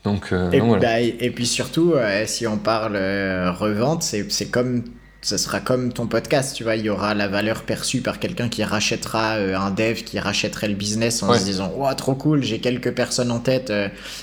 [0.04, 0.82] Donc, euh, et, voilà.
[0.82, 4.84] Bah, et, puis surtout, euh, si on parle euh, revente, c'est, c'est comme
[5.22, 8.48] ce sera comme ton podcast, tu vois, il y aura la valeur perçue par quelqu'un
[8.48, 12.60] qui rachètera un dev, qui rachèterait le business en se disant oh, trop cool, j'ai
[12.60, 13.74] quelques personnes en tête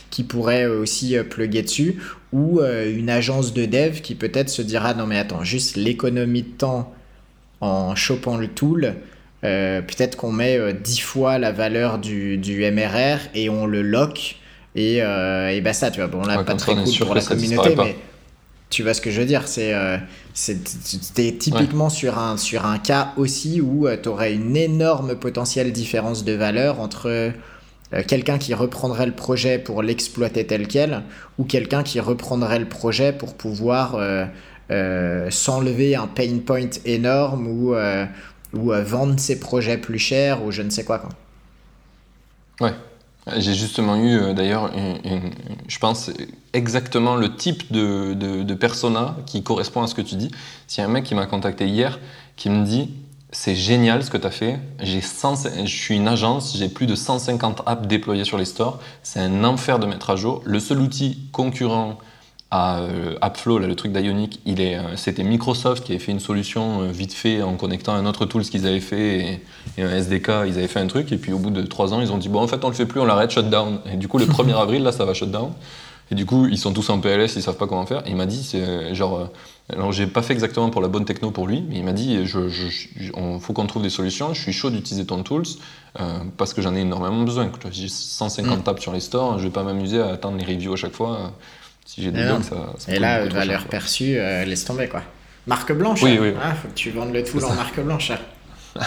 [0.08, 1.96] qui pourraient aussi plugger dessus.
[2.32, 6.42] Ou euh, une agence de dev qui peut-être se dira non mais attends, juste l'économie
[6.42, 6.92] de temps
[7.60, 8.94] en chopant le tool,
[9.44, 13.64] euh, peut-être qu'on met euh, dix 10 fois la valeur du, du, MRR et on
[13.64, 14.36] le lock
[14.74, 17.96] et, et bah ça, tu vois, bon là pas très cool pour la communauté, mais
[18.68, 19.74] tu vois ce que je veux dire, c'est
[20.34, 26.24] c'était typiquement sur, un, sur un cas aussi où tu aurais une énorme potentielle différence
[26.24, 27.32] de valeur entre
[27.92, 31.02] euh, quelqu'un qui reprendrait le projet pour l'exploiter tel quel,
[31.38, 34.26] ou quelqu'un qui reprendrait le projet pour pouvoir euh,
[34.70, 37.74] euh, s'enlever un pain point énorme ou,
[38.54, 40.98] ou vendre ses projets plus chers ou je ne sais quoi.
[40.98, 41.10] quoi.
[42.60, 42.74] Ouais.
[43.38, 44.70] J'ai justement eu d'ailleurs,
[45.66, 46.10] je pense,
[46.52, 50.30] exactement le type de, de, persona qui correspond à ce que tu dis.
[50.68, 51.98] C'est un mec qui m'a contacté hier
[52.36, 52.90] qui me dit
[53.32, 54.60] c'est génial ce que tu as fait.
[54.80, 58.78] J'ai je suis une agence, j'ai plus de 150 apps déployées sur les stores.
[59.02, 60.42] C'est un enfer de mettre à jour.
[60.44, 61.98] Le seul outil concurrent
[62.50, 66.92] à euh, AppFlow, le truc d'Ionic, euh, c'était Microsoft qui avait fait une solution euh,
[66.92, 69.40] vite fait en connectant un autre tool ce qu'ils avaient fait
[69.78, 71.10] et, un SDK, ils avaient fait un truc.
[71.10, 72.74] Et puis au bout de trois ans, ils ont dit bon en fait on le
[72.74, 73.80] fait plus, on l'arrête, shutdown.
[73.92, 75.52] Et du coup le 1er avril là ça va shutdown.
[76.12, 78.06] Et du coup, ils sont tous en PLS, ils savent pas comment faire.
[78.06, 79.28] Et il m'a dit, c'est genre,
[79.72, 82.24] alors j'ai pas fait exactement pour la bonne techno pour lui, mais il m'a dit,
[82.24, 84.32] je, je, faut qu'on trouve des solutions.
[84.32, 85.42] Je suis chaud d'utiliser ton tools
[85.98, 87.50] euh, parce que j'en ai énormément besoin.
[87.72, 88.62] J'ai 150 mm.
[88.62, 91.32] tables sur les stores, je vais pas m'amuser à attendre les reviews à chaque fois.
[91.86, 95.02] Si j'ai des bugs, ça, ça, Et là, valeur perçue, euh, laisse tomber quoi.
[95.46, 96.02] Marque blanche.
[96.02, 96.20] Oui, hein.
[96.20, 96.32] oui.
[96.42, 98.10] Ah, faut que tu vendes le tool en marque blanche.
[98.10, 98.18] Hein.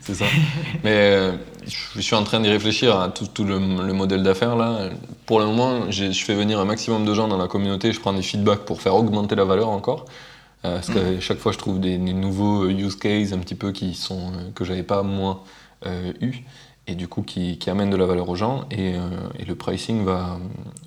[0.00, 0.24] c'est ça.
[0.82, 1.36] Mais euh,
[1.94, 4.88] je suis en train d'y réfléchir à tout, le, modèle d'affaires là.
[5.26, 8.14] Pour le moment, je fais venir un maximum de gens dans la communauté, je prends
[8.14, 10.06] des feedbacks pour faire augmenter la valeur encore.
[10.64, 11.20] Euh, parce que mm.
[11.20, 14.82] chaque fois, je trouve des, nouveaux use cases un petit peu qui sont que j'avais
[14.82, 15.44] pas moi
[16.20, 16.42] eu
[16.88, 18.94] et du coup qui, qui, amènent de la valeur aux gens et,
[19.38, 20.38] et, le pricing va,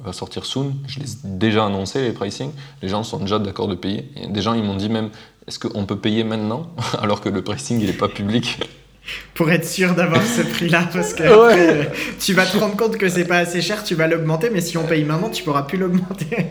[0.03, 0.73] va sortir soon.
[0.87, 4.09] Je l'ai déjà annoncé les pricing, les gens sont déjà d'accord de payer.
[4.27, 5.11] des gens ils m'ont dit même
[5.47, 6.67] est-ce qu'on peut payer maintenant?
[7.01, 8.59] Alors que le pricing il n'est pas public
[9.33, 11.23] pour être sûr d'avoir ce prix-là, parce que
[12.19, 14.77] tu vas te rendre compte que c'est pas assez cher, tu vas l'augmenter, mais si
[14.77, 16.47] on paye maintenant, tu pourras plus l'augmenter.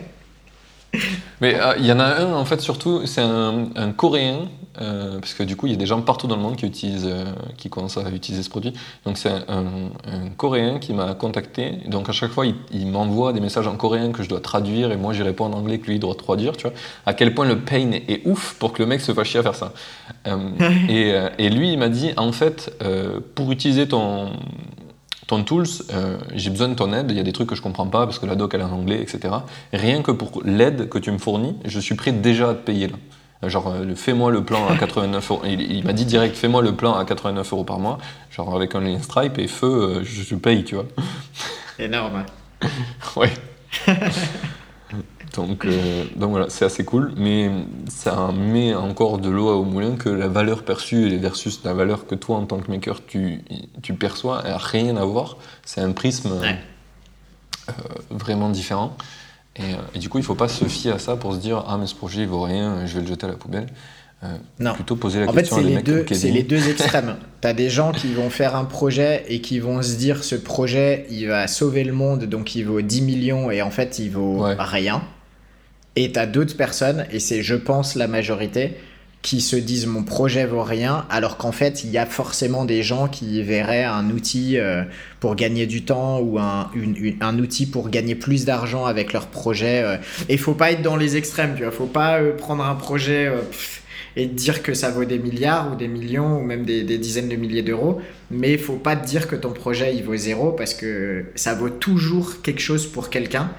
[1.41, 4.47] Mais euh, il y en a un, en fait, surtout, c'est un, Coréen,
[4.79, 6.65] euh, parce que du coup, il y a des gens partout dans le monde qui,
[6.65, 7.25] utilisent, euh,
[7.57, 8.73] qui commencent à utiliser ce produit.
[9.05, 9.63] Donc, c'est un,
[10.37, 11.79] Coréen qui m'a contacté.
[11.87, 14.97] Donc, à chaque fois, il, m'envoie des messages en coréen que je dois traduire, et
[14.97, 16.73] moi, j'y réponds en anglais que lui, il doit traduire, tu vois.
[17.05, 19.43] À quel point le pain est ouf pour que le mec se fasse chier à
[19.43, 19.73] faire ça.
[20.89, 22.71] et, et, lui, il m'a dit, en fait,
[23.35, 24.31] pour utiliser ton
[25.31, 27.61] ton tools, euh, j'ai besoin de ton aide, il y a des trucs que je
[27.61, 29.33] comprends pas parce que la doc elle est en anglais, etc.
[29.71, 32.89] Rien que pour l'aide que tu me fournis, je suis prêt déjà à te payer
[32.89, 33.49] là.
[33.49, 35.41] Genre, euh, fais-moi le plan à 89 euros.
[35.45, 37.97] Il, m'a dit direct, fais-moi le plan à 89 euros par mois,
[38.29, 40.85] genre avec un lien Stripe et feu, euh, je te paye, tu vois.
[41.79, 42.25] Énorme.
[43.15, 43.31] ouais.
[45.35, 47.49] Donc, euh, donc voilà, c'est assez cool, mais
[47.89, 52.15] ça met encore de l'eau au moulin que la valeur perçue versus la valeur que
[52.15, 53.41] toi en tant que maker tu,
[53.81, 55.37] tu perçois n'a rien à voir.
[55.63, 57.73] C'est un prisme euh,
[58.09, 58.95] vraiment différent.
[59.55, 61.39] Et, euh, et, du coup, il ne faut pas se fier à ça pour se
[61.39, 63.67] dire Ah, mais ce projet il vaut rien, je vais le jeter à la poubelle.
[64.59, 64.73] non.
[64.73, 67.15] Plutôt poser la en question fait, c'est les, deux, c'est les deux extrêmes.
[67.41, 70.35] tu as des gens qui vont faire un projet et qui vont se dire ce
[70.35, 74.09] projet il va sauver le monde donc il vaut 10 millions et en fait il
[74.09, 75.01] vaut rien.
[75.95, 78.75] Et t'as d'autres personnes, et c'est je pense la majorité,
[79.21, 82.81] qui se disent mon projet vaut rien, alors qu'en fait il y a forcément des
[82.81, 84.83] gens qui verraient un outil euh,
[85.19, 86.71] pour gagner du temps ou un,
[87.21, 89.83] un outil pour gagner plus d'argent avec leur projet.
[89.83, 89.97] Euh.
[90.27, 93.31] Et faut pas être dans les extrêmes, tu vois, faut pas euh, prendre un projet
[94.15, 97.29] et dire que ça vaut des milliards ou des millions ou même des, des dizaines
[97.29, 100.73] de milliers d'euros, mais faut pas te dire que ton projet il vaut zéro parce
[100.73, 103.51] que ça vaut toujours quelque chose pour quelqu'un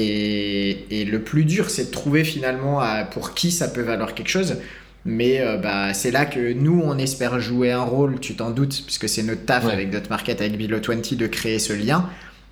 [0.00, 2.80] Et, et le plus dur, c'est de trouver finalement
[3.10, 4.58] pour qui ça peut valoir quelque chose.
[5.04, 8.82] Mais euh, bah, c'est là que nous, on espère jouer un rôle, tu t'en doutes,
[8.84, 12.08] puisque c'est notre taf avec avec Market, avec Below20, de créer ce lien.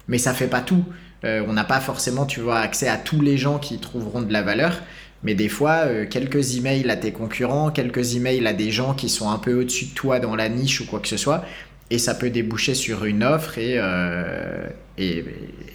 [0.08, 0.84] Mais ça fait pas tout.
[1.24, 4.32] Euh, on n'a pas forcément, tu vois, accès à tous les gens qui trouveront de
[4.32, 4.82] la valeur.
[5.22, 9.08] Mais des fois, euh, quelques emails à tes concurrents, quelques emails à des gens qui
[9.08, 11.44] sont un peu au-dessus de toi dans la niche ou quoi que ce soit,
[11.90, 13.78] et ça peut déboucher sur une offre et,
[14.98, 15.24] et,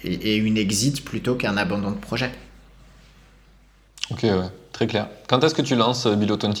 [0.04, 2.30] et, une exit plutôt qu'un abandon de projet.
[4.10, 4.50] Ok, ouais.
[4.72, 5.08] Très clair.
[5.28, 6.52] Quand est-ce que tu lances euh, Bilo 20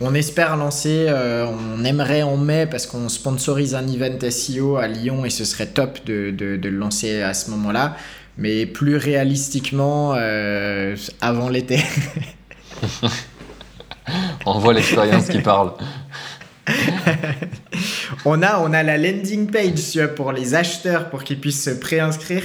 [0.00, 4.88] on espère lancer, euh, on aimerait en mai parce qu'on sponsorise un event SEO à
[4.88, 7.96] Lyon et ce serait top de, le lancer à ce moment-là.
[8.38, 11.80] Mais plus réalistiquement, euh, avant l'été.
[14.46, 15.74] on voit l'expérience qui parle.
[18.24, 22.42] on, a, on a la landing page pour les acheteurs pour qu'ils puissent se préinscrire.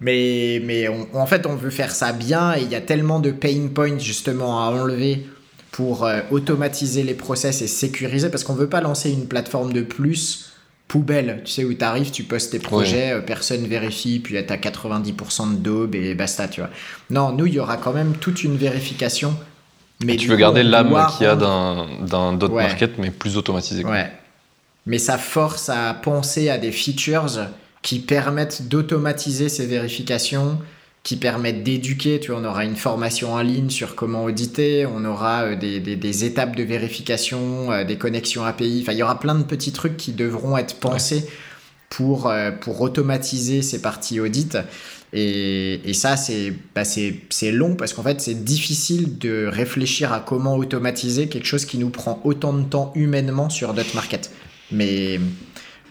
[0.00, 3.32] Mais, mais en fait, on veut faire ça bien et il y a tellement de
[3.32, 5.26] pain points justement à enlever
[5.72, 9.82] pour euh, automatiser les process et sécuriser parce qu'on veut pas lancer une plateforme de
[9.82, 10.52] plus
[10.86, 14.52] poubelle, tu sais, où tu arrives, tu postes tes projets, euh, personne vérifie, puis tu
[14.52, 16.70] as 90% de daube et basta, tu vois.
[17.10, 19.36] Non, nous, il y aura quand même toute une vérification.
[20.04, 23.84] Mais tu veux garder l'âme qu'il y a dans d'autres markets, mais plus automatisé.
[23.84, 24.10] Ouais.
[24.86, 27.48] Mais ça force à penser à des features
[27.82, 30.58] qui permettent d'automatiser ces vérifications,
[31.02, 32.20] qui permettent d'éduquer.
[32.20, 35.80] Tu vois, on aura une formation en ligne sur comment auditer, on aura euh, des,
[35.80, 38.80] des, étapes de vérification, euh, des connexions API.
[38.82, 41.28] Enfin, il y aura plein de petits trucs qui devront être pensés
[41.90, 44.58] pour, euh, pour automatiser ces parties audit.
[45.12, 46.82] Et, et ça, c'est bah
[47.52, 51.90] long parce qu'en fait, c'est difficile de réfléchir à comment automatiser quelque chose qui nous
[51.90, 54.30] prend autant de temps humainement sur notre market.
[54.70, 55.18] Mais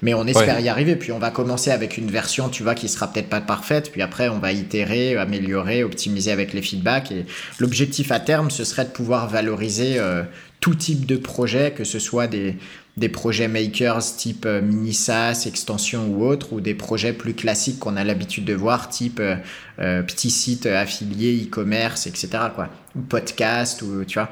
[0.01, 0.95] mais on espère y arriver.
[0.95, 3.91] Puis on va commencer avec une version, tu vois, qui sera peut-être pas parfaite.
[3.91, 7.11] Puis après, on va itérer, améliorer, optimiser avec les feedbacks.
[7.11, 7.25] Et
[7.59, 10.23] l'objectif à terme, ce serait de pouvoir valoriser euh,
[10.59, 12.57] tout type de projet, que ce soit des,
[12.97, 17.79] des projets makers type euh, mini SaaS, extension ou autre, ou des projets plus classiques
[17.79, 19.35] qu'on a l'habitude de voir, type euh,
[19.79, 22.29] euh petit site affilié, e-commerce, etc.
[22.55, 22.69] Quoi.
[22.95, 24.29] Ou podcast, ou tu vois.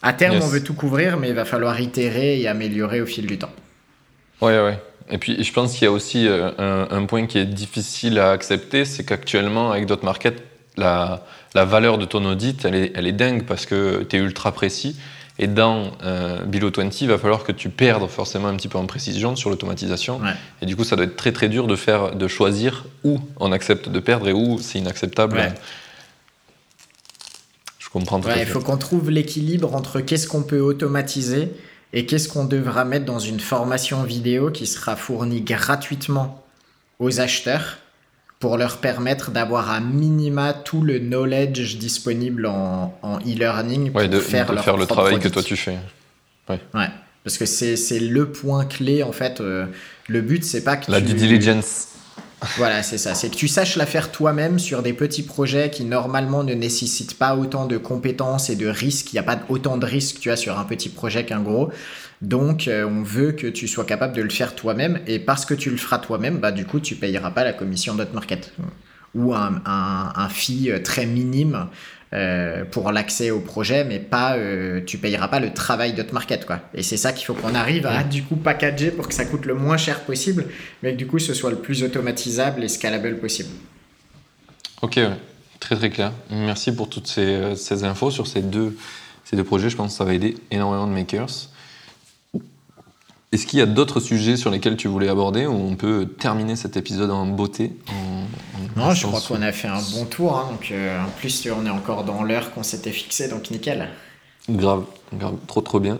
[0.00, 3.26] À terme, on veut tout couvrir, mais il va falloir itérer et améliorer au fil
[3.26, 3.52] du temps.
[4.40, 4.78] Ouais, ouais.
[5.10, 8.30] Et puis, je pense qu'il y a aussi euh, un, point qui est difficile à
[8.30, 10.42] accepter, c'est qu'actuellement, avec DotMarket,
[10.76, 11.24] la,
[11.54, 14.50] la valeur de ton audit, elle est, elle est dingue parce que tu es ultra
[14.52, 14.96] précis.
[15.38, 18.78] Et dans euh, Below 20, il va falloir que tu perdes forcément un petit peu
[18.78, 20.20] en précision sur l'automatisation.
[20.60, 23.52] Et du coup, ça doit être très très dur de, faire, de choisir où on
[23.52, 25.54] accepte de perdre et où c'est inacceptable.
[27.78, 28.42] Je comprends très bien.
[28.42, 31.50] Il faut qu'on trouve l'équilibre entre qu'est-ce qu'on peut automatiser
[31.92, 36.42] et qu'est-ce qu'on devra mettre dans une formation vidéo qui sera fournie gratuitement
[36.98, 37.78] aux acheteurs
[38.42, 42.92] pour leur permettre d'avoir à minima tout le knowledge disponible en,
[43.24, 45.78] e-learning pour de, faire, faire le travail que toi tu fais.
[46.48, 46.58] Ouais.
[46.74, 46.88] ouais
[47.22, 49.40] parce que c'est le point clé en fait.
[49.40, 49.66] Euh,
[50.08, 51.86] le but c'est pas que la due diligence.
[52.56, 53.14] Voilà, c'est ça.
[53.14, 57.16] C'est que tu saches la faire toi-même sur des petits projets qui normalement ne nécessitent
[57.16, 59.12] pas autant de compétences et de risques.
[59.12, 61.70] Il n'y a pas autant de risques, tu as sur un petit projet qu'un gros.
[62.20, 65.00] Donc, euh, on veut que tu sois capable de le faire toi-même.
[65.06, 67.96] Et parce que tu le feras toi-même, bah, du coup, tu payeras pas la commission
[68.12, 68.52] market
[69.14, 71.68] ou un, un, un fee euh, très minime
[72.14, 76.60] euh, pour l'accès au projet, mais pas, euh, tu payeras pas le travail market quoi.
[76.74, 79.46] Et c'est ça qu'il faut qu'on arrive à du coup packager pour que ça coûte
[79.46, 80.44] le moins cher possible,
[80.82, 83.48] mais que du coup ce soit le plus automatisable et scalable possible.
[84.82, 85.00] Ok,
[85.58, 86.12] très très clair.
[86.30, 88.76] Merci pour toutes ces, euh, ces, infos sur ces deux,
[89.24, 89.70] ces deux projets.
[89.70, 91.48] Je pense que ça va aider énormément de makers.
[93.32, 96.54] Est-ce qu'il y a d'autres sujets sur lesquels tu voulais aborder ou on peut terminer
[96.54, 97.72] cet épisode en beauté
[98.76, 100.36] Non, je crois qu'on a fait un bon tour.
[100.36, 103.88] Hein, donc, euh, en plus, on est encore dans l'heure qu'on s'était fixé, donc nickel.
[104.50, 105.98] Grave, grave, trop trop bien.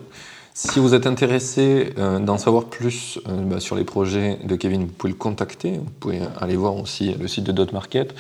[0.53, 4.83] Si vous êtes intéressé euh, d'en savoir plus euh, bah, sur les projets de Kevin,
[4.83, 5.79] vous pouvez le contacter.
[5.79, 8.15] Vous pouvez aller voir aussi le site de Dot Market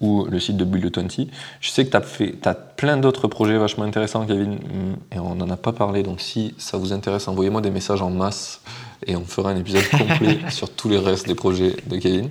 [0.00, 1.26] ou le site de Build 20.
[1.60, 5.18] Je sais que tu as, fait, as plein d'autres projets vachement intéressants, Kevin, mm, et
[5.18, 6.02] on n'en a pas parlé.
[6.02, 8.60] Donc si ça vous intéresse, envoyez-moi des messages en masse
[9.06, 12.30] et on fera un épisode complet sur tous les restes des projets de Kevin.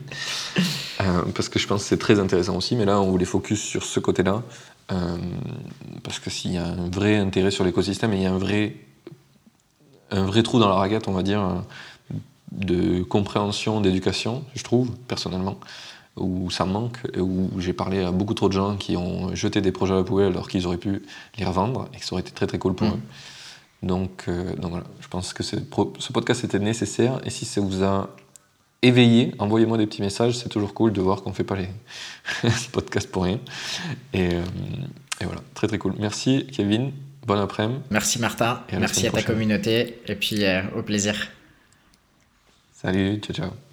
[1.02, 2.76] Euh, parce que je pense que c'est très intéressant aussi.
[2.76, 4.42] Mais là, on voulait focus sur ce côté-là.
[6.04, 8.38] parce que s'il y a un vrai intérêt sur l'écosystème et il y a un
[8.38, 8.76] vrai
[10.10, 11.42] un vrai trou dans la raquette, on va dire,
[12.52, 15.60] de compréhension, d'éducation, je trouve, personnellement,
[16.18, 19.72] où ça manque, où j'ai parlé à beaucoup trop de gens qui ont jeté des
[19.72, 21.04] projets à la poubelle alors qu'ils auraient pu
[21.38, 22.92] les revendre et que ça aurait été très très cool pour mmh.
[22.92, 23.02] eux.
[23.84, 25.56] Donc, euh, donc, voilà, je pense que ce,
[26.12, 28.10] podcast était nécessaire et si ça vous a
[28.82, 31.70] éveillé, envoyez-moi des petits messages, c'est toujours cool de voir qu'on ne fait pas les
[32.72, 33.40] podcasts pour rien.
[34.16, 34.44] Euh,
[35.22, 35.94] et, voilà, très très cool.
[36.00, 36.92] Merci Kevin,
[37.26, 37.80] bon après-midi.
[37.92, 41.16] Merci Martin, à merci à ta communauté et puis euh, au plaisir.
[42.74, 43.67] Salut, ciao ciao.